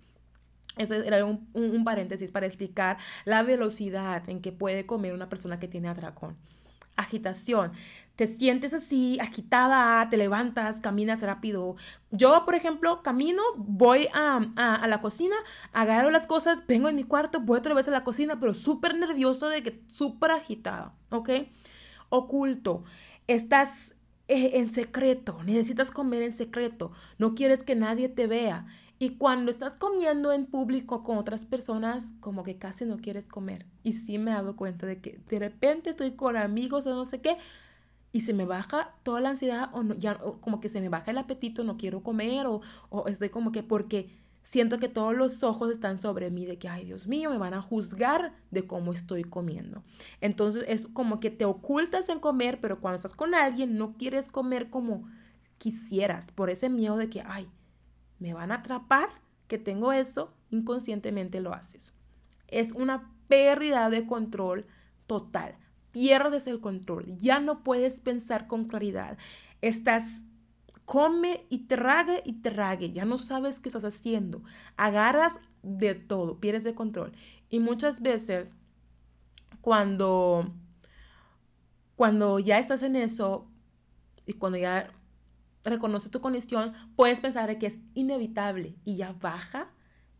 Eso 0.77 0.93
era 0.95 1.25
un, 1.25 1.49
un 1.53 1.83
paréntesis 1.83 2.31
para 2.31 2.45
explicar 2.45 2.97
la 3.25 3.43
velocidad 3.43 4.29
en 4.29 4.41
que 4.41 4.51
puede 4.51 4.85
comer 4.85 5.13
una 5.13 5.29
persona 5.29 5.59
que 5.59 5.67
tiene 5.67 5.89
atracón. 5.89 6.37
Agitación 6.95 7.71
te 8.21 8.27
sientes 8.27 8.71
así, 8.73 9.19
agitada, 9.19 10.07
te 10.11 10.15
levantas, 10.15 10.79
caminas 10.79 11.21
rápido. 11.21 11.75
Yo, 12.11 12.43
por 12.45 12.53
ejemplo, 12.53 13.01
camino, 13.01 13.41
voy 13.57 14.09
a, 14.13 14.41
a, 14.55 14.87
la 14.87 15.01
cocina, 15.01 15.35
agarro 15.73 16.11
las 16.11 16.27
cosas, 16.27 16.67
vengo 16.67 16.87
en 16.87 16.95
mi 16.95 17.03
cuarto, 17.03 17.39
voy 17.39 17.57
otra 17.57 17.73
vez 17.73 17.87
a 17.87 17.91
la 17.91 18.03
cocina, 18.03 18.39
pero 18.39 18.53
súper 18.53 18.95
nervioso 18.95 19.49
de 19.49 19.63
que 19.63 19.81
súper 19.87 20.29
agitada, 20.29 20.93
¿ok? 21.09 21.29
Oculto. 22.09 22.83
Estás 23.25 23.95
eh, 24.27 24.51
en 24.55 24.71
secreto, 24.71 25.41
necesitas 25.43 25.89
comer 25.89 26.21
en 26.21 26.33
secreto, 26.33 26.91
no 27.17 27.33
quieres 27.33 27.63
que 27.63 27.75
nadie 27.75 28.07
te 28.07 28.27
vea. 28.27 28.67
Y 29.01 29.17
cuando 29.17 29.50
estás 29.50 29.77
comiendo 29.77 30.31
en 30.31 30.46
público 30.46 31.01
con 31.01 31.17
otras 31.17 31.43
personas, 31.43 32.13
como 32.20 32.43
que 32.43 32.60
casi 32.60 32.86
no 32.86 32.98
quieres 32.98 33.27
comer. 33.27 33.65
Y 33.81 33.93
sí 33.93 34.20
me 34.20 34.29
he 34.29 34.34
dado 34.36 34.55
cuenta 34.55 34.86
de 34.86 35.01
que 35.01 35.20
de 35.27 35.39
repente 35.39 35.89
estoy 35.89 36.12
con 36.12 36.38
amigos 36.38 36.86
o 36.86 36.91
no 36.91 37.08
sé 37.08 37.20
qué, 37.20 37.36
y 38.12 38.22
se 38.22 38.34
me 38.34 38.46
baja 38.46 38.93
toda 39.01 39.20
la 39.20 39.29
ansiedad 39.29 39.72
o 39.74 39.81
ya 39.96 40.20
como 40.41 40.62
que 40.62 40.70
se 40.70 40.81
me 40.81 40.89
baja 40.89 41.10
el 41.10 41.17
apetito, 41.17 41.63
no 41.63 41.77
quiero 41.77 42.03
comer 42.03 42.46
o, 42.46 42.62
o 42.89 43.08
estoy 43.08 43.29
como 43.29 43.51
que 43.51 43.63
porque 43.63 44.12
siento 44.43 44.77
que 44.77 44.88
todos 44.88 45.15
los 45.15 45.41
ojos 45.41 45.72
están 45.72 46.00
sobre 46.00 46.29
mí 46.29 46.46
de 46.46 46.60
que, 46.60 46.70
ay 46.70 46.86
Dios 46.86 47.08
mío, 47.08 47.31
me 47.31 47.39
van 47.39 47.55
a 47.55 47.62
juzgar 47.63 48.36
de 48.51 48.67
cómo 48.67 48.93
estoy 48.93 49.24
comiendo. 49.24 49.81
Entonces 50.20 50.63
es 50.67 50.86
como 50.86 51.20
que 51.20 51.31
te 51.31 51.46
ocultas 51.46 52.08
en 52.10 52.20
comer, 52.20 52.60
pero 52.62 52.79
cuando 52.79 52.98
estás 52.98 53.15
con 53.15 53.34
alguien 53.34 53.79
no 53.79 53.93
quieres 53.98 54.27
comer 54.27 54.70
como 54.70 55.10
quisieras 55.58 56.29
por 56.29 56.51
ese 56.51 56.70
miedo 56.70 56.98
de 56.98 57.10
que, 57.10 57.24
ay, 57.25 57.50
me 58.21 58.33
van 58.33 58.53
a 58.53 58.55
atrapar, 58.55 59.09
que 59.49 59.57
tengo 59.57 59.91
eso, 59.91 60.33
inconscientemente 60.49 61.41
lo 61.41 61.53
haces. 61.53 61.93
Es 62.47 62.71
una 62.71 63.11
pérdida 63.27 63.89
de 63.89 64.05
control 64.05 64.65
total 65.07 65.57
pierdes 65.91 66.47
el 66.47 66.59
control, 66.59 67.17
ya 67.17 67.39
no 67.39 67.63
puedes 67.63 68.01
pensar 68.01 68.47
con 68.47 68.65
claridad. 68.65 69.17
Estás 69.61 70.21
come 70.85 71.45
y 71.49 71.67
trague 71.67 72.21
y 72.25 72.41
trague, 72.41 72.91
ya 72.91 73.05
no 73.05 73.17
sabes 73.17 73.59
qué 73.59 73.69
estás 73.69 73.83
haciendo. 73.83 74.43
Agarras 74.77 75.39
de 75.63 75.95
todo, 75.95 76.39
pierdes 76.39 76.65
el 76.65 76.75
control. 76.75 77.13
Y 77.49 77.59
muchas 77.59 78.01
veces 78.01 78.47
cuando 79.61 80.51
cuando 81.95 82.39
ya 82.39 82.57
estás 82.57 82.81
en 82.81 82.95
eso 82.95 83.47
y 84.25 84.33
cuando 84.33 84.57
ya 84.57 84.91
reconoces 85.63 86.11
tu 86.11 86.21
condición, 86.21 86.73
puedes 86.95 87.19
pensar 87.19 87.57
que 87.57 87.67
es 87.67 87.77
inevitable 87.93 88.75
y 88.85 88.95
ya 88.97 89.13
baja 89.13 89.69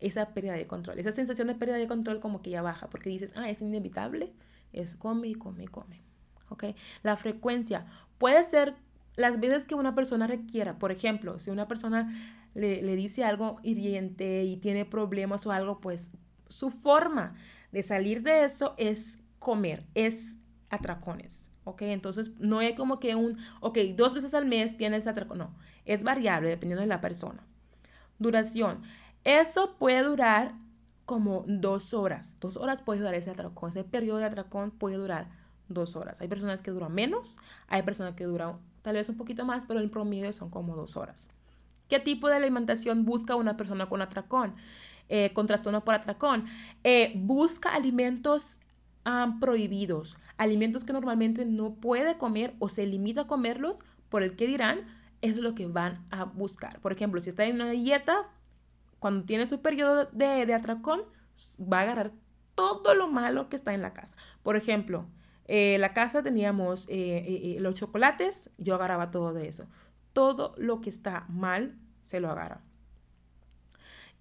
esa 0.00 0.30
pérdida 0.34 0.54
de 0.54 0.66
control. 0.66 0.98
Esa 0.98 1.12
sensación 1.12 1.48
de 1.48 1.54
pérdida 1.54 1.76
de 1.76 1.86
control 1.86 2.20
como 2.20 2.42
que 2.42 2.50
ya 2.50 2.62
baja 2.62 2.88
porque 2.90 3.10
dices, 3.10 3.32
ah, 3.34 3.50
es 3.50 3.60
inevitable 3.60 4.32
es 4.72 4.96
come 4.96 5.28
y 5.28 5.34
come 5.34 5.64
y 5.64 5.66
come. 5.66 6.00
¿Ok? 6.48 6.64
La 7.02 7.16
frecuencia 7.16 7.86
puede 8.18 8.42
ser 8.44 8.74
las 9.16 9.40
veces 9.40 9.64
que 9.64 9.74
una 9.74 9.94
persona 9.94 10.26
requiera. 10.26 10.78
Por 10.78 10.92
ejemplo, 10.92 11.38
si 11.38 11.50
una 11.50 11.68
persona 11.68 12.12
le, 12.54 12.82
le 12.82 12.96
dice 12.96 13.24
algo 13.24 13.60
hiriente 13.62 14.44
y 14.44 14.56
tiene 14.56 14.84
problemas 14.84 15.46
o 15.46 15.52
algo, 15.52 15.80
pues 15.80 16.10
su 16.48 16.70
forma 16.70 17.34
de 17.70 17.82
salir 17.82 18.22
de 18.22 18.44
eso 18.44 18.74
es 18.76 19.18
comer, 19.38 19.86
es 19.94 20.36
atracones. 20.70 21.44
¿Ok? 21.64 21.82
Entonces, 21.82 22.32
no 22.38 22.60
es 22.60 22.74
como 22.74 22.98
que 22.98 23.14
un, 23.14 23.38
ok, 23.60 23.78
dos 23.96 24.14
veces 24.14 24.34
al 24.34 24.46
mes 24.46 24.76
tienes 24.76 25.06
atracón, 25.06 25.38
no, 25.38 25.54
es 25.84 26.02
variable 26.02 26.48
dependiendo 26.48 26.82
de 26.82 26.86
la 26.86 27.00
persona. 27.00 27.42
Duración, 28.18 28.82
eso 29.24 29.76
puede 29.78 30.02
durar 30.02 30.54
como 31.06 31.44
dos 31.46 31.94
horas. 31.94 32.36
Dos 32.40 32.56
horas 32.56 32.82
puede 32.82 33.00
durar 33.00 33.14
ese 33.14 33.30
atracón. 33.30 33.70
Ese 33.70 33.84
periodo 33.84 34.18
de 34.18 34.26
atracón 34.26 34.70
puede 34.70 34.96
durar 34.96 35.28
dos 35.68 35.96
horas. 35.96 36.20
Hay 36.20 36.28
personas 36.28 36.62
que 36.62 36.70
duran 36.70 36.94
menos, 36.94 37.38
hay 37.66 37.82
personas 37.82 38.14
que 38.14 38.24
duran 38.24 38.58
tal 38.82 38.94
vez 38.94 39.08
un 39.08 39.16
poquito 39.16 39.44
más, 39.44 39.64
pero 39.66 39.80
el 39.80 39.90
promedio 39.90 40.32
son 40.32 40.50
como 40.50 40.76
dos 40.76 40.96
horas. 40.96 41.28
¿Qué 41.88 41.98
tipo 42.00 42.28
de 42.28 42.36
alimentación 42.36 43.04
busca 43.04 43.36
una 43.36 43.56
persona 43.56 43.88
con 43.88 44.02
atracón? 44.02 44.54
eh, 45.12 45.30
con 45.34 45.46
por 45.46 45.94
atracón. 45.94 46.46
Eh, 46.84 47.12
busca 47.16 47.74
alimentos 47.74 48.58
prohibidos, 49.40 50.16
alimentos 50.36 50.84
que 50.84 50.92
normalmente 50.92 51.44
no 51.44 51.74
puede 51.74 52.18
comer 52.18 52.54
o 52.58 52.68
se 52.68 52.86
limita 52.86 53.22
a 53.22 53.26
comerlos 53.26 53.76
por 54.08 54.22
el 54.22 54.36
que 54.36 54.46
dirán, 54.46 54.86
eso 55.20 55.36
es 55.36 55.42
lo 55.42 55.54
que 55.54 55.66
van 55.66 56.04
a 56.10 56.24
buscar. 56.24 56.80
Por 56.80 56.92
ejemplo, 56.92 57.20
si 57.20 57.30
está 57.30 57.44
en 57.44 57.56
una 57.56 57.70
dieta, 57.70 58.28
cuando 58.98 59.24
tiene 59.24 59.48
su 59.48 59.60
periodo 59.60 60.06
de, 60.06 60.46
de 60.46 60.54
atracón, 60.54 61.02
va 61.60 61.78
a 61.78 61.82
agarrar 61.82 62.12
todo 62.54 62.94
lo 62.94 63.08
malo 63.08 63.48
que 63.48 63.56
está 63.56 63.74
en 63.74 63.82
la 63.82 63.92
casa. 63.92 64.14
Por 64.42 64.56
ejemplo, 64.56 65.06
eh, 65.46 65.78
la 65.78 65.92
casa 65.92 66.22
teníamos 66.22 66.86
eh, 66.88 67.56
los 67.60 67.74
chocolates, 67.74 68.50
yo 68.58 68.74
agarraba 68.74 69.10
todo 69.10 69.32
de 69.32 69.48
eso. 69.48 69.66
Todo 70.12 70.54
lo 70.58 70.80
que 70.80 70.90
está 70.90 71.24
mal 71.28 71.78
se 72.04 72.20
lo 72.20 72.30
agarra. 72.30 72.62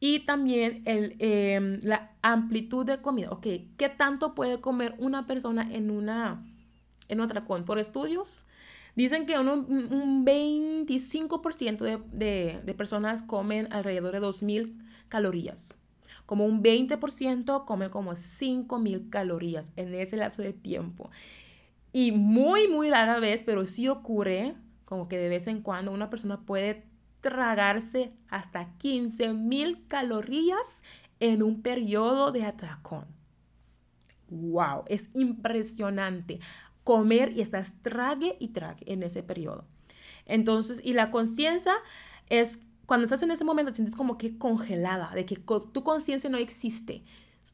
Y 0.03 0.21
también 0.21 0.81
el, 0.85 1.15
em, 1.19 1.79
la 1.83 2.11
amplitud 2.23 2.85
de 2.87 3.01
comida. 3.01 3.29
Ok, 3.29 3.45
¿qué 3.77 3.87
tanto 3.87 4.33
puede 4.33 4.59
comer 4.59 4.95
una 4.97 5.27
persona 5.27 5.71
en 5.71 5.91
una 5.91 6.43
en 7.07 7.19
otra 7.19 7.45
con? 7.45 7.65
Por 7.65 7.77
estudios, 7.77 8.47
dicen 8.95 9.27
que 9.27 9.37
un, 9.37 10.25
25% 10.25 11.85
de, 11.85 11.99
de, 12.11 12.61
de, 12.65 12.73
personas 12.73 13.21
comen 13.21 13.71
alrededor 13.71 14.11
de 14.13 14.21
2.000 14.21 14.75
calorías. 15.07 15.75
Como 16.25 16.47
un 16.47 16.63
20% 16.63 17.65
come 17.65 17.91
como 17.91 18.15
5.000 18.15 19.09
calorías 19.11 19.71
en 19.75 19.93
ese 19.93 20.17
lapso 20.17 20.41
de 20.41 20.53
tiempo. 20.53 21.11
Y 21.93 22.11
muy, 22.11 22.67
muy 22.67 22.89
rara 22.89 23.19
vez, 23.19 23.43
pero 23.45 23.67
sí 23.67 23.87
ocurre, 23.87 24.55
como 24.85 25.07
que 25.07 25.17
de 25.19 25.29
vez 25.29 25.45
en 25.45 25.61
cuando 25.61 25.91
una 25.91 26.09
persona 26.09 26.41
puede 26.41 26.90
tragarse 27.21 28.11
hasta 28.29 28.77
15 28.77 29.33
mil 29.33 29.85
calorías 29.87 30.83
en 31.19 31.43
un 31.43 31.61
periodo 31.61 32.31
de 32.31 32.43
atracón. 32.43 33.05
¡Wow! 34.29 34.83
Es 34.87 35.09
impresionante 35.13 36.39
comer 36.83 37.31
y 37.35 37.41
estás 37.41 37.73
trague 37.83 38.37
y 38.39 38.49
trague 38.49 38.91
en 38.91 39.03
ese 39.03 39.23
periodo. 39.23 39.65
Entonces, 40.25 40.79
y 40.83 40.93
la 40.93 41.11
conciencia 41.11 41.73
es 42.27 42.57
cuando 42.85 43.05
estás 43.05 43.23
en 43.23 43.31
ese 43.31 43.43
momento, 43.43 43.73
sientes 43.73 43.95
como 43.95 44.17
que 44.17 44.37
congelada, 44.37 45.11
de 45.13 45.25
que 45.25 45.35
tu 45.37 45.83
conciencia 45.83 46.29
no 46.29 46.37
existe. 46.37 47.03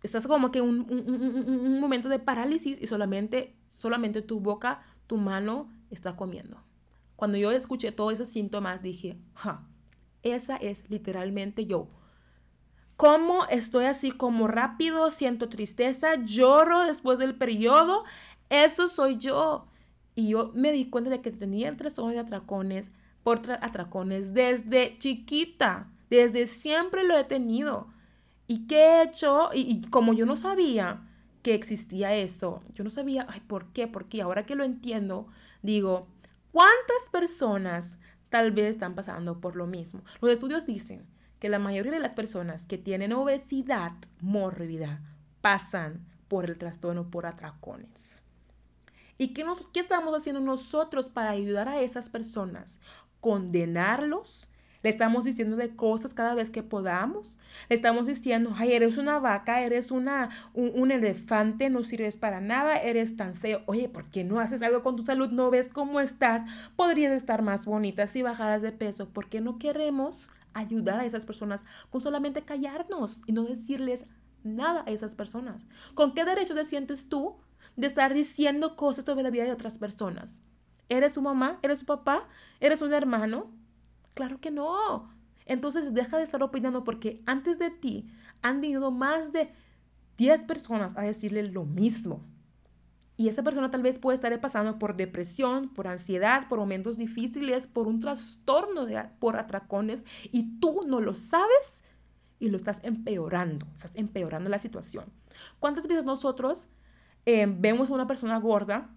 Estás 0.01 0.25
como 0.25 0.51
que 0.51 0.61
un, 0.61 0.89
un, 0.89 1.79
momento 1.79 2.09
de 2.09 2.19
parálisis 2.19 2.81
y 2.81 2.87
solamente, 2.87 3.55
solamente 3.75 4.21
tu 4.21 4.39
boca, 4.39 4.83
tu 5.07 5.17
mano 5.17 5.69
está 5.91 6.15
comiendo. 6.15 6.63
Cuando 7.17 7.37
yo 7.37 7.51
escuché 7.51 7.91
todos 7.91 8.13
esos 8.13 8.29
síntomas, 8.29 8.81
dije, 8.83 9.17
ja, 9.33 9.67
esa 10.21 10.55
es 10.55 10.89
literalmente 10.89 11.65
yo. 11.65 11.89
¿Cómo 12.95 13.45
estoy 13.47 13.85
así 13.85 14.11
como 14.11 14.47
rápido? 14.47 15.09
Siento 15.09 15.49
tristeza, 15.49 16.15
lloro 16.23 16.85
después 16.85 17.17
del 17.17 17.35
periodo. 17.35 18.03
Eso 18.49 18.87
soy 18.87 19.17
yo. 19.17 19.67
Y 20.15 20.29
yo 20.29 20.51
me 20.53 20.71
di 20.71 20.89
cuenta 20.89 21.09
de 21.09 21.21
que 21.21 21.31
tenía 21.31 21.69
el 21.69 21.77
trastorno 21.77 22.11
de 22.11 22.19
atracones 22.19 22.91
por 23.23 23.41
atracones 23.61 24.35
desde 24.35 24.97
chiquita. 24.99 25.91
Desde 26.11 26.45
siempre 26.45 27.03
lo 27.03 27.17
he 27.17 27.23
tenido. 27.23 27.87
¿Y 28.47 28.67
qué 28.67 28.77
he 28.77 29.03
hecho? 29.03 29.49
Y, 29.53 29.61
y, 29.61 29.81
como 29.89 30.13
yo 30.13 30.27
no 30.27 30.35
sabía 30.35 31.03
que 31.41 31.55
existía 31.55 32.15
eso, 32.15 32.61
yo 32.73 32.83
no 32.83 32.89
sabía, 32.89 33.25
ay, 33.29 33.41
¿por 33.41 33.73
qué? 33.73 33.87
Porque 33.87 34.21
ahora 34.21 34.45
que 34.45 34.55
lo 34.55 34.63
entiendo, 34.63 35.27
digo, 35.61 36.07
¿Cuántas 36.57 37.07
personas 37.11 37.99
tal 38.29 38.51
vez 38.51 38.65
están 38.71 38.95
pasando 38.95 39.39
por 39.39 39.55
lo 39.55 39.67
mismo? 39.67 40.01
Los 40.21 40.31
estudios 40.31 40.65
dicen 40.65 41.05
que 41.39 41.49
la 41.49 41.59
mayoría 41.59 41.91
de 41.91 41.99
las 41.99 42.13
personas 42.13 42.65
que 42.65 42.79
tienen 42.79 43.13
obesidad 43.13 43.91
mórbida 44.21 45.01
pasan 45.41 46.03
por 46.27 46.45
el 46.45 46.57
trastorno 46.57 47.11
por 47.11 47.27
atracones. 47.27 48.23
¿Y 49.19 49.35
qué, 49.35 49.43
nos, 49.43 49.67
qué 49.67 49.81
estamos 49.81 50.17
haciendo 50.17 50.41
nosotros 50.41 51.09
para 51.09 51.29
ayudar 51.29 51.69
a 51.69 51.79
esas 51.79 52.09
personas? 52.09 52.79
¿Condenarlos? 53.21 54.49
Estamos 54.87 55.25
diciendo 55.25 55.57
de 55.57 55.75
cosas 55.75 56.13
cada 56.13 56.33
vez 56.33 56.49
que 56.49 56.63
podamos. 56.63 57.37
Estamos 57.67 58.07
diciendo, 58.07 58.53
ay, 58.55 58.71
eres 58.71 58.97
una 58.97 59.19
vaca, 59.19 59.59
eres 59.59 59.91
una, 59.91 60.29
un, 60.53 60.91
elefante, 60.91 61.69
no 61.69 61.83
sirves 61.83 62.15
para 62.15 62.39
nada, 62.39 62.77
eres 62.77 63.17
tan 63.17 63.35
feo. 63.35 63.63
Oye, 63.65 63.89
¿por 63.89 64.05
qué 64.05 64.23
no 64.23 64.39
haces 64.39 64.61
algo 64.61 64.83
con 64.83 64.95
tu 64.95 65.03
salud? 65.03 65.29
¿No 65.29 65.51
ves 65.51 65.67
cómo 65.67 65.99
estás? 65.99 66.49
Podrías 66.77 67.11
estar 67.11 67.41
más 67.41 67.65
bonita 67.65 68.07
si 68.07 68.21
bajaras 68.21 68.61
de 68.61 68.71
peso. 68.71 69.09
¿Por 69.09 69.27
qué 69.27 69.41
no 69.41 69.59
queremos 69.59 70.31
ayudar 70.53 71.01
a 71.01 71.05
esas 71.05 71.25
personas 71.25 71.65
con 71.89 71.99
solamente 71.99 72.43
callarnos 72.43 73.23
y 73.25 73.33
no 73.33 73.43
decirles 73.43 74.05
nada 74.45 74.85
a 74.87 74.91
esas 74.91 75.15
personas? 75.15 75.67
¿Con 75.95 76.13
qué 76.13 76.23
derecho 76.23 76.55
te 76.55 76.63
sientes 76.63 77.09
tú 77.09 77.35
de 77.75 77.87
estar 77.87 78.13
diciendo 78.13 78.77
cosas 78.77 79.03
sobre 79.03 79.23
la 79.23 79.31
vida 79.31 79.43
de 79.43 79.51
otras 79.51 79.77
personas? 79.77 80.41
¿Eres 80.87 81.15
su 81.15 81.21
mamá? 81.21 81.59
¿Eres 81.61 81.79
su 81.79 81.85
papá? 81.85 82.29
¿Eres 82.61 82.81
un 82.81 82.93
hermano? 82.93 83.51
Claro 84.17 84.39
que 84.39 84.49
no. 84.49 85.13
Entonces 85.45 85.93
deja 85.93 86.17
de 86.17 86.23
estar 86.23 86.41
opinando 86.41 86.83
porque 86.83 87.21
antes 87.27 87.59
de 87.59 87.69
ti 87.69 88.09
han 88.41 88.61
venido 88.61 88.89
más 88.89 89.31
de 89.31 89.53
10 90.17 90.41
personas 90.45 90.97
a 90.97 91.03
decirle 91.03 91.43
lo 91.43 91.65
mismo. 91.65 92.25
Y 93.15 93.29
esa 93.29 93.43
persona 93.43 93.69
tal 93.69 93.83
vez 93.83 93.99
puede 93.99 94.15
estar 94.15 94.41
pasando 94.41 94.79
por 94.79 94.95
depresión, 94.95 95.69
por 95.69 95.87
ansiedad, 95.87 96.47
por 96.47 96.57
momentos 96.57 96.97
difíciles, 96.97 97.67
por 97.67 97.87
un 97.87 97.99
trastorno 97.99 98.87
de, 98.87 99.03
por 99.19 99.37
atracones 99.37 100.03
y 100.31 100.59
tú 100.59 100.81
no 100.87 100.99
lo 100.99 101.13
sabes 101.13 101.83
y 102.39 102.49
lo 102.49 102.57
estás 102.57 102.79
empeorando, 102.81 103.67
estás 103.75 103.91
empeorando 103.93 104.49
la 104.49 104.57
situación. 104.57 105.05
¿Cuántas 105.59 105.87
veces 105.87 106.05
nosotros 106.05 106.67
eh, 107.27 107.45
vemos 107.47 107.91
a 107.91 107.93
una 107.93 108.07
persona 108.07 108.39
gorda, 108.39 108.89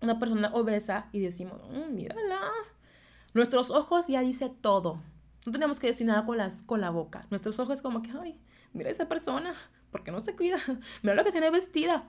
una 0.00 0.20
persona 0.20 0.52
obesa 0.54 1.08
y 1.10 1.18
decimos, 1.18 1.60
mm, 1.72 1.92
mírala, 1.92 2.52
Nuestros 3.38 3.70
ojos 3.70 4.08
ya 4.08 4.20
dice 4.20 4.50
todo. 4.50 5.00
No 5.46 5.52
tenemos 5.52 5.78
que 5.78 5.86
decir 5.86 6.04
nada 6.04 6.26
con, 6.26 6.36
las, 6.36 6.60
con 6.64 6.80
la 6.80 6.90
boca. 6.90 7.24
Nuestros 7.30 7.60
ojos 7.60 7.80
como 7.82 8.02
que, 8.02 8.10
ay, 8.20 8.36
mira 8.72 8.90
esa 8.90 9.06
persona, 9.06 9.54
¿por 9.92 10.02
qué 10.02 10.10
no 10.10 10.18
se 10.18 10.34
cuida? 10.34 10.56
Mira 11.04 11.14
lo 11.14 11.22
que 11.22 11.30
tiene 11.30 11.48
vestida. 11.48 12.08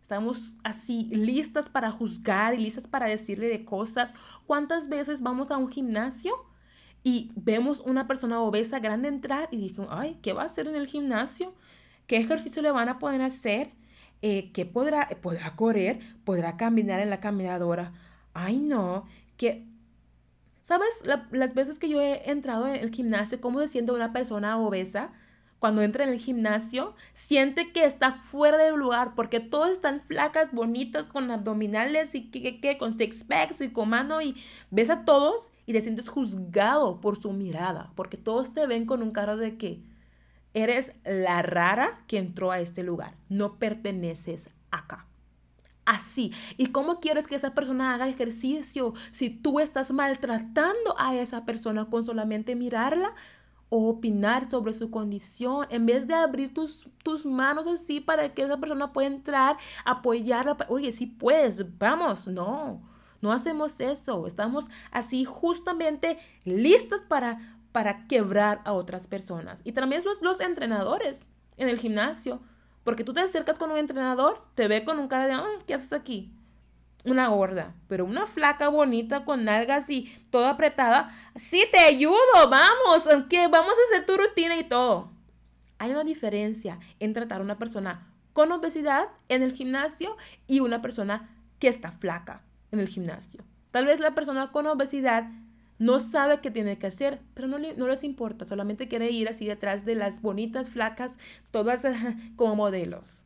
Estamos 0.00 0.54
así 0.62 1.08
listas 1.10 1.68
para 1.68 1.90
juzgar 1.90 2.54
y 2.54 2.58
listas 2.58 2.86
para 2.86 3.08
decirle 3.08 3.48
de 3.48 3.64
cosas. 3.64 4.12
¿Cuántas 4.46 4.88
veces 4.88 5.20
vamos 5.20 5.50
a 5.50 5.56
un 5.56 5.66
gimnasio 5.66 6.32
y 7.02 7.32
vemos 7.34 7.80
una 7.80 8.06
persona 8.06 8.40
obesa 8.40 8.78
grande 8.78 9.08
entrar 9.08 9.48
y 9.50 9.56
dicen, 9.56 9.88
ay, 9.90 10.16
¿qué 10.22 10.32
va 10.32 10.42
a 10.42 10.46
hacer 10.46 10.68
en 10.68 10.76
el 10.76 10.86
gimnasio? 10.86 11.54
¿Qué 12.06 12.18
ejercicio 12.18 12.62
le 12.62 12.70
van 12.70 12.88
a 12.88 13.00
poder 13.00 13.20
hacer? 13.20 13.72
Eh, 14.22 14.52
¿Qué 14.52 14.64
podrá, 14.64 15.08
podrá 15.20 15.56
correr? 15.56 15.98
¿Podrá 16.22 16.56
caminar 16.56 17.00
en 17.00 17.10
la 17.10 17.18
caminadora? 17.18 17.94
Ay, 18.32 18.58
no, 18.58 19.06
que 19.36 19.66
¿Sabes 20.66 20.88
las 21.30 21.54
veces 21.54 21.78
que 21.78 21.88
yo 21.88 22.00
he 22.00 22.28
entrado 22.28 22.66
en 22.66 22.74
el 22.74 22.92
gimnasio, 22.92 23.40
cómo 23.40 23.60
se 23.60 23.68
siente 23.68 23.92
una 23.92 24.12
persona 24.12 24.58
obesa? 24.58 25.12
Cuando 25.60 25.80
entra 25.80 26.02
en 26.02 26.10
el 26.10 26.18
gimnasio, 26.18 26.96
siente 27.14 27.70
que 27.70 27.84
está 27.84 28.14
fuera 28.14 28.56
del 28.56 28.74
lugar 28.74 29.14
porque 29.14 29.38
todas 29.38 29.70
están 29.70 30.00
flacas, 30.00 30.52
bonitas, 30.52 31.06
con 31.06 31.30
abdominales 31.30 32.16
y 32.16 32.32
que, 32.32 32.60
que, 32.60 32.78
con 32.78 32.98
six 32.98 33.22
packs 33.22 33.60
y 33.60 33.70
con 33.70 33.90
mano 33.90 34.20
y 34.20 34.34
ves 34.72 34.90
a 34.90 35.04
todos 35.04 35.52
y 35.66 35.72
te 35.72 35.82
sientes 35.82 36.08
juzgado 36.08 37.00
por 37.00 37.16
su 37.16 37.32
mirada 37.32 37.92
porque 37.94 38.16
todos 38.16 38.52
te 38.52 38.66
ven 38.66 38.86
con 38.86 39.02
un 39.02 39.12
cara 39.12 39.36
de 39.36 39.56
que 39.56 39.84
eres 40.52 40.90
la 41.04 41.42
rara 41.42 42.02
que 42.08 42.18
entró 42.18 42.50
a 42.50 42.58
este 42.58 42.82
lugar, 42.82 43.14
no 43.28 43.60
perteneces 43.60 44.50
acá 44.72 45.06
así. 45.86 46.32
¿Y 46.56 46.66
cómo 46.66 47.00
quieres 47.00 47.26
que 47.26 47.36
esa 47.36 47.54
persona 47.54 47.94
haga 47.94 48.08
ejercicio 48.08 48.92
si 49.12 49.30
tú 49.30 49.60
estás 49.60 49.90
maltratando 49.90 50.96
a 50.98 51.16
esa 51.16 51.44
persona 51.46 51.86
con 51.86 52.04
solamente 52.04 52.54
mirarla? 52.56 53.14
o 53.68 53.88
opinar 53.88 54.48
sobre 54.50 54.72
su 54.72 54.90
condición, 54.90 55.66
en 55.70 55.86
vez 55.86 56.06
de 56.06 56.14
abrir 56.14 56.54
tus, 56.54 56.88
tus 57.02 57.26
manos 57.26 57.66
así 57.66 58.00
para 58.00 58.32
que 58.32 58.42
esa 58.42 58.58
persona 58.58 58.92
pueda 58.92 59.08
entrar, 59.08 59.56
apoyarla. 59.84 60.56
Oye, 60.68 60.92
si 60.92 61.06
puedes, 61.06 61.76
vamos, 61.78 62.28
no, 62.28 62.80
no 63.20 63.32
hacemos 63.32 63.80
eso. 63.80 64.26
Estamos 64.26 64.68
así 64.92 65.24
justamente 65.24 66.18
listas 66.44 67.00
para, 67.08 67.58
para 67.72 68.06
quebrar 68.06 68.60
a 68.64 68.72
otras 68.72 69.08
personas. 69.08 69.60
Y 69.64 69.72
también 69.72 70.04
los, 70.04 70.22
los 70.22 70.40
entrenadores 70.40 71.26
en 71.56 71.68
el 71.68 71.80
gimnasio 71.80 72.40
porque 72.86 73.02
tú 73.02 73.12
te 73.12 73.18
acercas 73.18 73.58
con 73.58 73.72
un 73.72 73.78
entrenador, 73.78 74.40
te 74.54 74.68
ve 74.68 74.84
con 74.84 75.00
un 75.00 75.08
cara 75.08 75.26
de, 75.26 75.36
¿qué 75.66 75.74
haces 75.74 75.92
aquí? 75.92 76.30
Una 77.04 77.26
gorda, 77.26 77.74
pero 77.88 78.04
una 78.04 78.28
flaca 78.28 78.68
bonita 78.68 79.24
con 79.24 79.44
nalgas 79.44 79.90
y 79.90 80.04
toda 80.30 80.50
apretada. 80.50 81.12
Sí, 81.34 81.64
te 81.72 81.80
ayudo, 81.80 82.14
vamos, 82.48 83.02
que 83.28 83.48
vamos 83.48 83.72
a 83.72 83.90
hacer 83.90 84.06
tu 84.06 84.16
rutina 84.16 84.56
y 84.56 84.62
todo. 84.62 85.10
Hay 85.78 85.90
una 85.90 86.04
diferencia 86.04 86.78
en 87.00 87.12
tratar 87.12 87.40
a 87.40 87.42
una 87.42 87.58
persona 87.58 88.06
con 88.32 88.52
obesidad 88.52 89.08
en 89.28 89.42
el 89.42 89.52
gimnasio 89.52 90.16
y 90.46 90.60
una 90.60 90.80
persona 90.80 91.28
que 91.58 91.66
está 91.66 91.90
flaca 91.90 92.42
en 92.70 92.78
el 92.78 92.86
gimnasio. 92.86 93.42
Tal 93.72 93.86
vez 93.86 93.98
la 93.98 94.14
persona 94.14 94.52
con 94.52 94.68
obesidad 94.68 95.28
no 95.78 96.00
sabe 96.00 96.40
qué 96.40 96.50
tiene 96.50 96.78
que 96.78 96.86
hacer, 96.86 97.20
pero 97.34 97.48
no, 97.48 97.58
no 97.58 97.88
les 97.88 98.04
importa, 98.04 98.44
solamente 98.44 98.88
quiere 98.88 99.10
ir 99.10 99.28
así 99.28 99.46
detrás 99.46 99.84
de 99.84 99.94
las 99.94 100.22
bonitas, 100.22 100.70
flacas, 100.70 101.12
todas 101.50 101.84
como 102.36 102.56
modelos. 102.56 103.22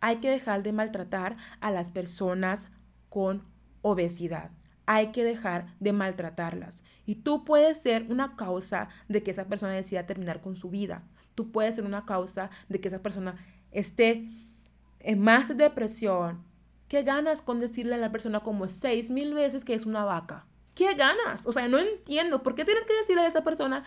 Hay 0.00 0.16
que 0.16 0.30
dejar 0.30 0.62
de 0.62 0.72
maltratar 0.72 1.36
a 1.60 1.70
las 1.70 1.90
personas 1.90 2.68
con 3.10 3.44
obesidad. 3.82 4.50
Hay 4.86 5.08
que 5.08 5.24
dejar 5.24 5.74
de 5.78 5.92
maltratarlas. 5.92 6.82
Y 7.06 7.16
tú 7.16 7.44
puedes 7.44 7.78
ser 7.78 8.06
una 8.08 8.36
causa 8.36 8.88
de 9.08 9.22
que 9.22 9.30
esa 9.30 9.46
persona 9.46 9.72
decida 9.72 10.06
terminar 10.06 10.40
con 10.40 10.56
su 10.56 10.70
vida. 10.70 11.02
Tú 11.34 11.52
puedes 11.52 11.74
ser 11.74 11.84
una 11.84 12.06
causa 12.06 12.50
de 12.68 12.80
que 12.80 12.88
esa 12.88 13.02
persona 13.02 13.36
esté 13.72 14.28
en 15.00 15.20
más 15.20 15.56
depresión. 15.56 16.44
¿Qué 16.88 17.02
ganas 17.02 17.42
con 17.42 17.60
decirle 17.60 17.94
a 17.94 17.98
la 17.98 18.10
persona 18.10 18.40
como 18.40 18.68
seis 18.68 19.10
mil 19.10 19.34
veces 19.34 19.64
que 19.64 19.74
es 19.74 19.86
una 19.86 20.04
vaca? 20.04 20.46
¿Qué 20.74 20.94
ganas? 20.94 21.46
O 21.46 21.52
sea, 21.52 21.68
no 21.68 21.78
entiendo. 21.78 22.42
¿Por 22.42 22.54
qué 22.54 22.64
tienes 22.64 22.84
que 22.84 22.94
decirle 22.94 23.22
a 23.22 23.26
esa 23.26 23.42
persona 23.42 23.84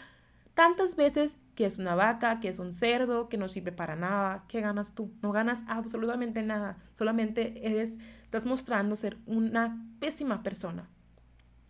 tantas 0.54 0.96
veces 0.96 1.36
que 1.56 1.66
es 1.66 1.78
una 1.78 1.96
vaca, 1.96 2.40
que 2.40 2.50
es 2.50 2.60
un 2.60 2.74
cerdo, 2.74 3.30
que 3.30 3.38
no 3.38 3.48
sirve 3.48 3.72
para 3.72 3.96
nada? 3.96 4.46
¿Qué 4.48 4.62
ganas 4.62 4.94
tú? 4.94 5.12
No 5.22 5.32
ganas 5.32 5.60
absolutamente 5.68 6.44
nada. 6.44 6.78
Solamente 6.94 7.68
eres, 7.68 7.94
estás 8.24 8.46
mostrando 8.46 8.96
ser 8.96 9.18
una 9.26 9.86
pésima 10.00 10.44
persona. 10.44 10.90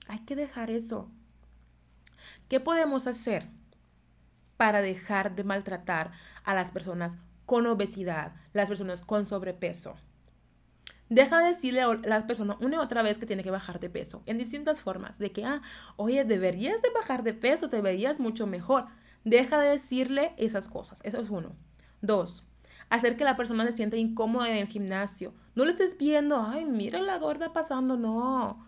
Hay 0.07 0.19
que 0.19 0.35
dejar 0.35 0.69
eso. 0.69 1.09
¿Qué 2.49 2.59
podemos 2.59 3.07
hacer 3.07 3.47
para 4.57 4.81
dejar 4.81 5.35
de 5.35 5.43
maltratar 5.43 6.11
a 6.43 6.53
las 6.53 6.71
personas 6.71 7.13
con 7.45 7.65
obesidad, 7.67 8.33
las 8.53 8.69
personas 8.69 9.01
con 9.01 9.25
sobrepeso? 9.25 9.95
Deja 11.13 11.37
de 11.37 11.53
decirle 11.53 11.81
a 11.81 11.93
la 11.93 12.25
persona 12.25 12.57
una 12.59 12.77
y 12.77 12.79
otra 12.79 13.03
vez 13.03 13.19
que 13.19 13.27
tiene 13.27 13.43
que 13.43 13.51
bajar 13.51 13.79
de 13.79 13.87
peso 13.87 14.23
en 14.25 14.39
distintas 14.39 14.81
formas. 14.81 15.19
De 15.19 15.31
que, 15.31 15.45
ah, 15.45 15.61
oye, 15.95 16.25
deberías 16.25 16.81
de 16.81 16.89
bajar 16.89 17.21
de 17.21 17.35
peso, 17.35 17.69
te 17.69 17.81
verías 17.81 18.19
mucho 18.19 18.47
mejor. 18.47 18.85
Deja 19.23 19.59
de 19.59 19.69
decirle 19.69 20.33
esas 20.37 20.67
cosas. 20.67 21.01
Eso 21.03 21.19
es 21.19 21.29
uno. 21.29 21.55
Dos, 22.01 22.43
hacer 22.89 23.15
que 23.15 23.25
la 23.25 23.37
persona 23.37 23.63
se 23.67 23.73
sienta 23.73 23.95
incómoda 23.95 24.49
en 24.49 24.57
el 24.57 24.67
gimnasio. 24.67 25.35
No 25.53 25.65
le 25.65 25.71
estés 25.73 25.99
viendo, 25.99 26.41
ay, 26.41 26.65
mira 26.65 26.99
la 26.99 27.19
gorda 27.19 27.53
pasando. 27.53 27.95
No. 27.95 28.65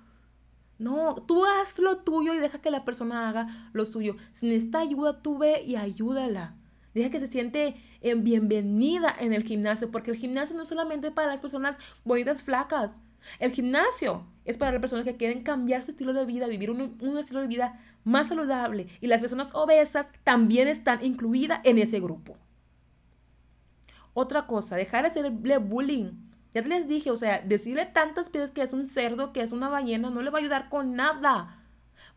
No, 0.78 1.16
tú 1.16 1.46
haz 1.46 1.80
lo 1.80 1.98
tuyo 2.04 2.36
y 2.36 2.38
deja 2.38 2.62
que 2.62 2.70
la 2.70 2.86
persona 2.86 3.28
haga 3.28 3.72
lo 3.74 3.86
suyo. 3.86 4.18
Si 4.34 4.48
necesita 4.48 4.82
ayuda, 4.82 5.24
tú 5.24 5.40
ve 5.40 5.64
y 5.64 5.78
ayúdala. 5.78 6.58
Deja 6.96 7.10
que 7.10 7.20
se 7.20 7.28
siente 7.28 7.76
en 8.00 8.24
bienvenida 8.24 9.14
en 9.20 9.34
el 9.34 9.44
gimnasio, 9.44 9.92
porque 9.92 10.12
el 10.12 10.18
gimnasio 10.18 10.56
no 10.56 10.64
es 10.64 10.70
solamente 10.70 11.12
para 11.12 11.28
las 11.28 11.42
personas 11.42 11.76
bonitas, 12.06 12.42
flacas. 12.42 12.92
El 13.40 13.52
gimnasio 13.52 14.26
es 14.46 14.58
para 14.58 14.72
las 14.72 14.80
personas 14.80 15.04
que 15.04 15.18
quieren 15.18 15.44
cambiar 15.44 15.84
su 15.84 15.92
estilo 15.92 16.14
de 16.14 16.26
vida, 16.26 16.48
vivir 16.48 16.72
un, 16.72 16.98
un 17.02 17.18
estilo 17.18 17.42
de 17.42 17.48
vida 17.48 17.82
más 18.06 18.30
saludable. 18.30 18.88
Y 19.02 19.08
las 19.08 19.20
personas 19.20 19.50
obesas 19.54 20.08
también 20.24 20.70
están 20.70 21.04
incluidas 21.04 21.60
en 21.66 21.80
ese 21.80 22.00
grupo. 22.00 22.38
Otra 24.14 24.48
cosa, 24.48 24.78
dejar 24.78 25.02
de 25.02 25.10
hacerle 25.10 25.58
bullying. 25.58 26.14
Ya 26.54 26.62
les 26.62 26.88
dije, 26.88 27.12
o 27.12 27.18
sea, 27.18 27.42
decirle 27.42 27.88
tantas 27.88 28.32
veces 28.32 28.52
que 28.52 28.62
es 28.62 28.72
un 28.72 28.86
cerdo, 28.86 29.34
que 29.34 29.42
es 29.42 29.52
una 29.52 29.68
ballena, 29.68 30.10
no 30.10 30.22
le 30.22 30.30
va 30.30 30.38
a 30.38 30.42
ayudar 30.42 30.70
con 30.70 30.96
nada. 30.96 31.65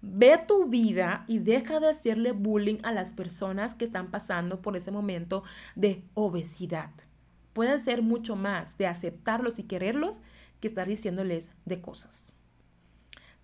Ve 0.01 0.39
tu 0.47 0.67
vida 0.67 1.25
y 1.27 1.41
deja 1.41 1.81
de 1.81 1.89
hacerle 1.89 2.31
bullying 2.31 2.79
a 2.85 2.93
las 2.93 3.13
personas 3.13 3.75
que 3.75 3.85
están 3.85 4.11
pasando 4.11 4.63
por 4.63 4.77
ese 4.77 4.93
momento 4.93 5.43
de 5.75 6.05
obesidad. 6.15 6.91
Puede 7.53 7.81
ser 7.81 8.03
mucho 8.03 8.37
más 8.37 8.79
de 8.79 8.87
aceptarlos 8.87 9.59
y 9.59 9.65
quererlos 9.65 10.17
que 10.61 10.69
estar 10.69 10.87
diciéndoles 10.87 11.51
de 11.65 11.81
cosas. 11.81 12.33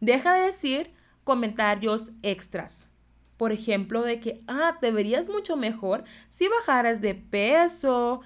Deja 0.01 0.35
de 0.35 0.47
decir 0.47 0.93
comentarios 1.25 2.13
extras. 2.23 2.87
Por 3.37 3.51
ejemplo, 3.51 4.03
de 4.03 4.21
que, 4.21 4.45
ah, 4.47 4.79
te 4.81 4.93
verías 4.93 5.29
mucho 5.29 5.57
mejor 5.57 6.05
si 6.31 6.47
bajaras 6.47 7.01
de 7.01 7.17
peso. 7.17 8.21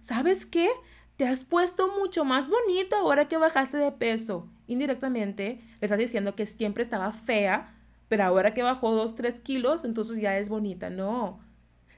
¿Sabes 0.00 0.44
qué? 0.44 0.68
Te 1.16 1.28
has 1.28 1.44
puesto 1.44 1.94
mucho 1.96 2.24
más 2.24 2.48
bonita 2.48 2.98
ahora 2.98 3.28
que 3.28 3.36
bajaste 3.36 3.76
de 3.76 3.92
peso 3.92 4.48
indirectamente 4.66 5.60
le 5.80 5.84
estás 5.84 5.98
diciendo 5.98 6.34
que 6.34 6.46
siempre 6.46 6.82
estaba 6.82 7.12
fea, 7.12 7.74
pero 8.08 8.24
ahora 8.24 8.54
que 8.54 8.62
bajó 8.62 8.94
2, 8.94 9.14
3 9.16 9.40
kilos, 9.40 9.84
entonces 9.84 10.20
ya 10.20 10.38
es 10.38 10.48
bonita. 10.48 10.90
No. 10.90 11.40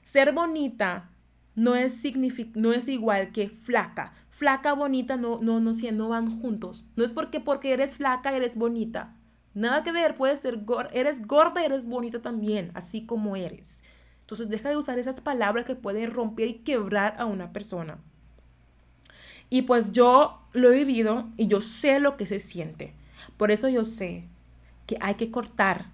Ser 0.03 0.33
bonita 0.33 1.09
no 1.55 1.75
es, 1.75 2.01
no 2.55 2.73
es 2.73 2.87
igual 2.87 3.31
que 3.31 3.49
flaca. 3.49 4.13
Flaca, 4.29 4.73
bonita, 4.73 5.17
no, 5.17 5.39
no, 5.41 5.59
no, 5.59 5.73
no 5.73 6.09
van 6.09 6.39
juntos. 6.39 6.87
No 6.95 7.03
es 7.03 7.11
porque, 7.11 7.39
porque 7.39 7.73
eres 7.73 7.97
flaca, 7.97 8.35
eres 8.35 8.55
bonita. 8.55 9.15
Nada 9.55 9.83
que 9.83 9.91
ver, 9.91 10.15
puedes 10.15 10.39
ser, 10.39 10.59
eres 10.93 11.25
gorda, 11.25 11.65
eres 11.65 11.87
bonita 11.87 12.21
también, 12.21 12.69
así 12.75 13.07
como 13.07 13.35
eres. 13.35 13.81
Entonces 14.21 14.49
deja 14.49 14.69
de 14.69 14.77
usar 14.77 14.99
esas 14.99 15.19
palabras 15.21 15.65
que 15.65 15.75
pueden 15.75 16.11
romper 16.11 16.47
y 16.47 16.59
quebrar 16.59 17.15
a 17.17 17.25
una 17.25 17.53
persona. 17.53 17.97
Y 19.49 19.63
pues 19.63 19.91
yo 19.91 20.41
lo 20.53 20.71
he 20.71 20.83
vivido 20.83 21.27
y 21.37 21.47
yo 21.47 21.61
sé 21.61 21.99
lo 21.99 22.17
que 22.17 22.25
se 22.25 22.39
siente. 22.39 22.93
Por 23.37 23.51
eso 23.51 23.69
yo 23.69 23.85
sé 23.85 24.25
que 24.85 24.97
hay 25.01 25.15
que 25.15 25.31
cortar 25.31 25.85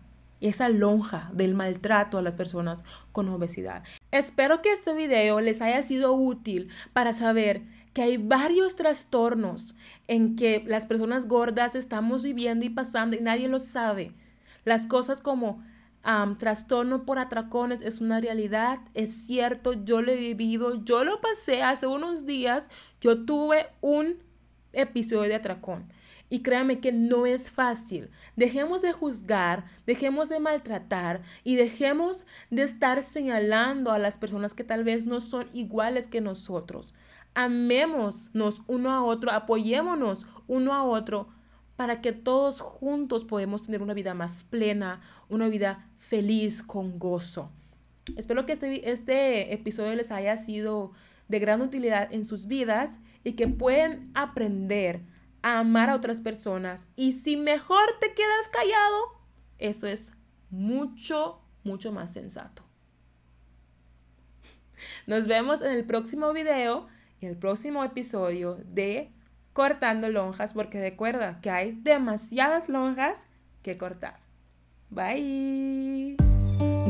esa 0.41 0.69
lonja 0.69 1.29
del 1.33 1.53
maltrato 1.53 2.17
a 2.17 2.21
las 2.21 2.35
personas 2.35 2.83
con 3.11 3.29
obesidad. 3.29 3.83
Espero 4.11 4.61
que 4.61 4.71
este 4.71 4.93
video 4.93 5.39
les 5.39 5.61
haya 5.61 5.83
sido 5.83 6.13
útil 6.13 6.69
para 6.91 7.13
saber 7.13 7.61
que 7.93 8.01
hay 8.01 8.17
varios 8.17 8.75
trastornos 8.75 9.75
en 10.07 10.35
que 10.35 10.63
las 10.65 10.85
personas 10.85 11.27
gordas 11.27 11.75
estamos 11.75 12.23
viviendo 12.23 12.65
y 12.65 12.69
pasando 12.69 13.15
y 13.15 13.21
nadie 13.21 13.47
lo 13.47 13.59
sabe. 13.59 14.11
Las 14.65 14.87
cosas 14.87 15.21
como 15.21 15.63
trastorno 16.37 17.05
por 17.05 17.17
atracones 17.19 17.81
es 17.81 18.01
una 18.01 18.19
realidad, 18.19 18.79
es 18.93 19.25
cierto, 19.25 19.71
yo 19.71 20.01
lo 20.01 20.11
he 20.11 20.17
vivido, 20.17 20.83
yo 20.83 21.05
lo 21.05 21.21
pasé 21.21 21.63
hace 21.63 21.87
unos 21.87 22.25
días, 22.25 22.67
yo 23.03 23.25
tuve 23.25 23.67
un 23.81 24.19
episodio 24.71 25.23
de 25.23 25.35
atracón. 25.35 25.91
Y 26.29 26.41
créanme 26.41 26.79
que 26.79 26.93
no 26.93 27.25
es 27.25 27.51
fácil. 27.51 28.09
Dejemos 28.37 28.81
de 28.81 28.93
juzgar, 28.93 29.65
dejemos 29.85 30.29
de 30.29 30.39
maltratar 30.39 31.21
y 31.43 31.55
dejemos 31.55 32.25
de 32.49 32.63
estar 32.63 33.03
señalando 33.03 33.91
a 33.91 33.99
las 33.99 34.17
personas 34.17 34.53
que 34.53 34.63
tal 34.63 34.85
vez 34.85 35.05
no 35.05 35.19
son 35.19 35.47
iguales 35.53 36.07
que 36.07 36.21
nosotros. 36.21 36.93
Amémonos 37.35 38.31
uno 38.67 38.89
a 38.89 39.03
otro, 39.03 39.31
apoyémonos 39.31 40.25
uno 40.47 40.73
a 40.73 40.83
otro 40.83 41.27
para 41.75 41.99
que 41.99 42.13
todos 42.13 42.61
juntos 42.61 43.25
podamos 43.25 43.63
tener 43.63 43.81
una 43.81 43.93
vida 43.93 44.13
más 44.13 44.45
plena, 44.45 45.01
una 45.27 45.49
vida 45.49 45.89
feliz, 45.99 46.63
con 46.63 46.99
gozo. 46.99 47.51
Espero 48.15 48.45
que 48.45 48.53
este, 48.53 48.89
este 48.89 49.53
episodio 49.53 49.93
les 49.93 50.09
haya 50.09 50.37
sido 50.37 50.93
de 51.27 51.39
gran 51.39 51.61
utilidad 51.61 52.13
en 52.13 52.25
sus 52.25 52.47
vidas 52.47 52.91
y 53.23 53.33
que 53.33 53.47
pueden 53.47 54.11
aprender 54.13 55.01
a 55.41 55.59
amar 55.59 55.89
a 55.89 55.95
otras 55.95 56.21
personas. 56.21 56.85
Y 56.95 57.13
si 57.13 57.37
mejor 57.37 57.97
te 57.99 58.13
quedas 58.13 58.49
callado, 58.51 58.97
eso 59.57 59.87
es 59.87 60.11
mucho, 60.49 61.41
mucho 61.63 61.91
más 61.91 62.11
sensato. 62.11 62.63
Nos 65.07 65.27
vemos 65.27 65.61
en 65.61 65.71
el 65.71 65.85
próximo 65.85 66.33
video, 66.33 66.87
en 67.21 67.29
el 67.29 67.37
próximo 67.37 67.83
episodio 67.83 68.59
de 68.65 69.11
Cortando 69.53 70.09
Lonjas, 70.09 70.53
porque 70.53 70.81
recuerda 70.81 71.39
que 71.41 71.49
hay 71.49 71.71
demasiadas 71.71 72.69
lonjas 72.69 73.17
que 73.61 73.77
cortar. 73.77 74.19
Bye. 74.89 76.22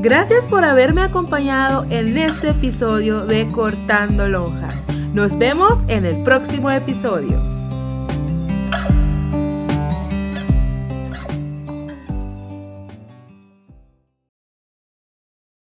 Gracias 0.03 0.45
por 0.47 0.65
haberme 0.65 1.01
acompañado 1.01 1.85
en 1.89 2.17
este 2.17 2.49
episodio 2.49 3.25
de 3.25 3.47
Cortando 3.47 4.27
Lonjas. 4.27 4.75
Nos 5.13 5.37
vemos 5.37 5.79
en 5.87 6.03
el 6.03 6.23
próximo 6.25 6.69
episodio. 6.69 7.52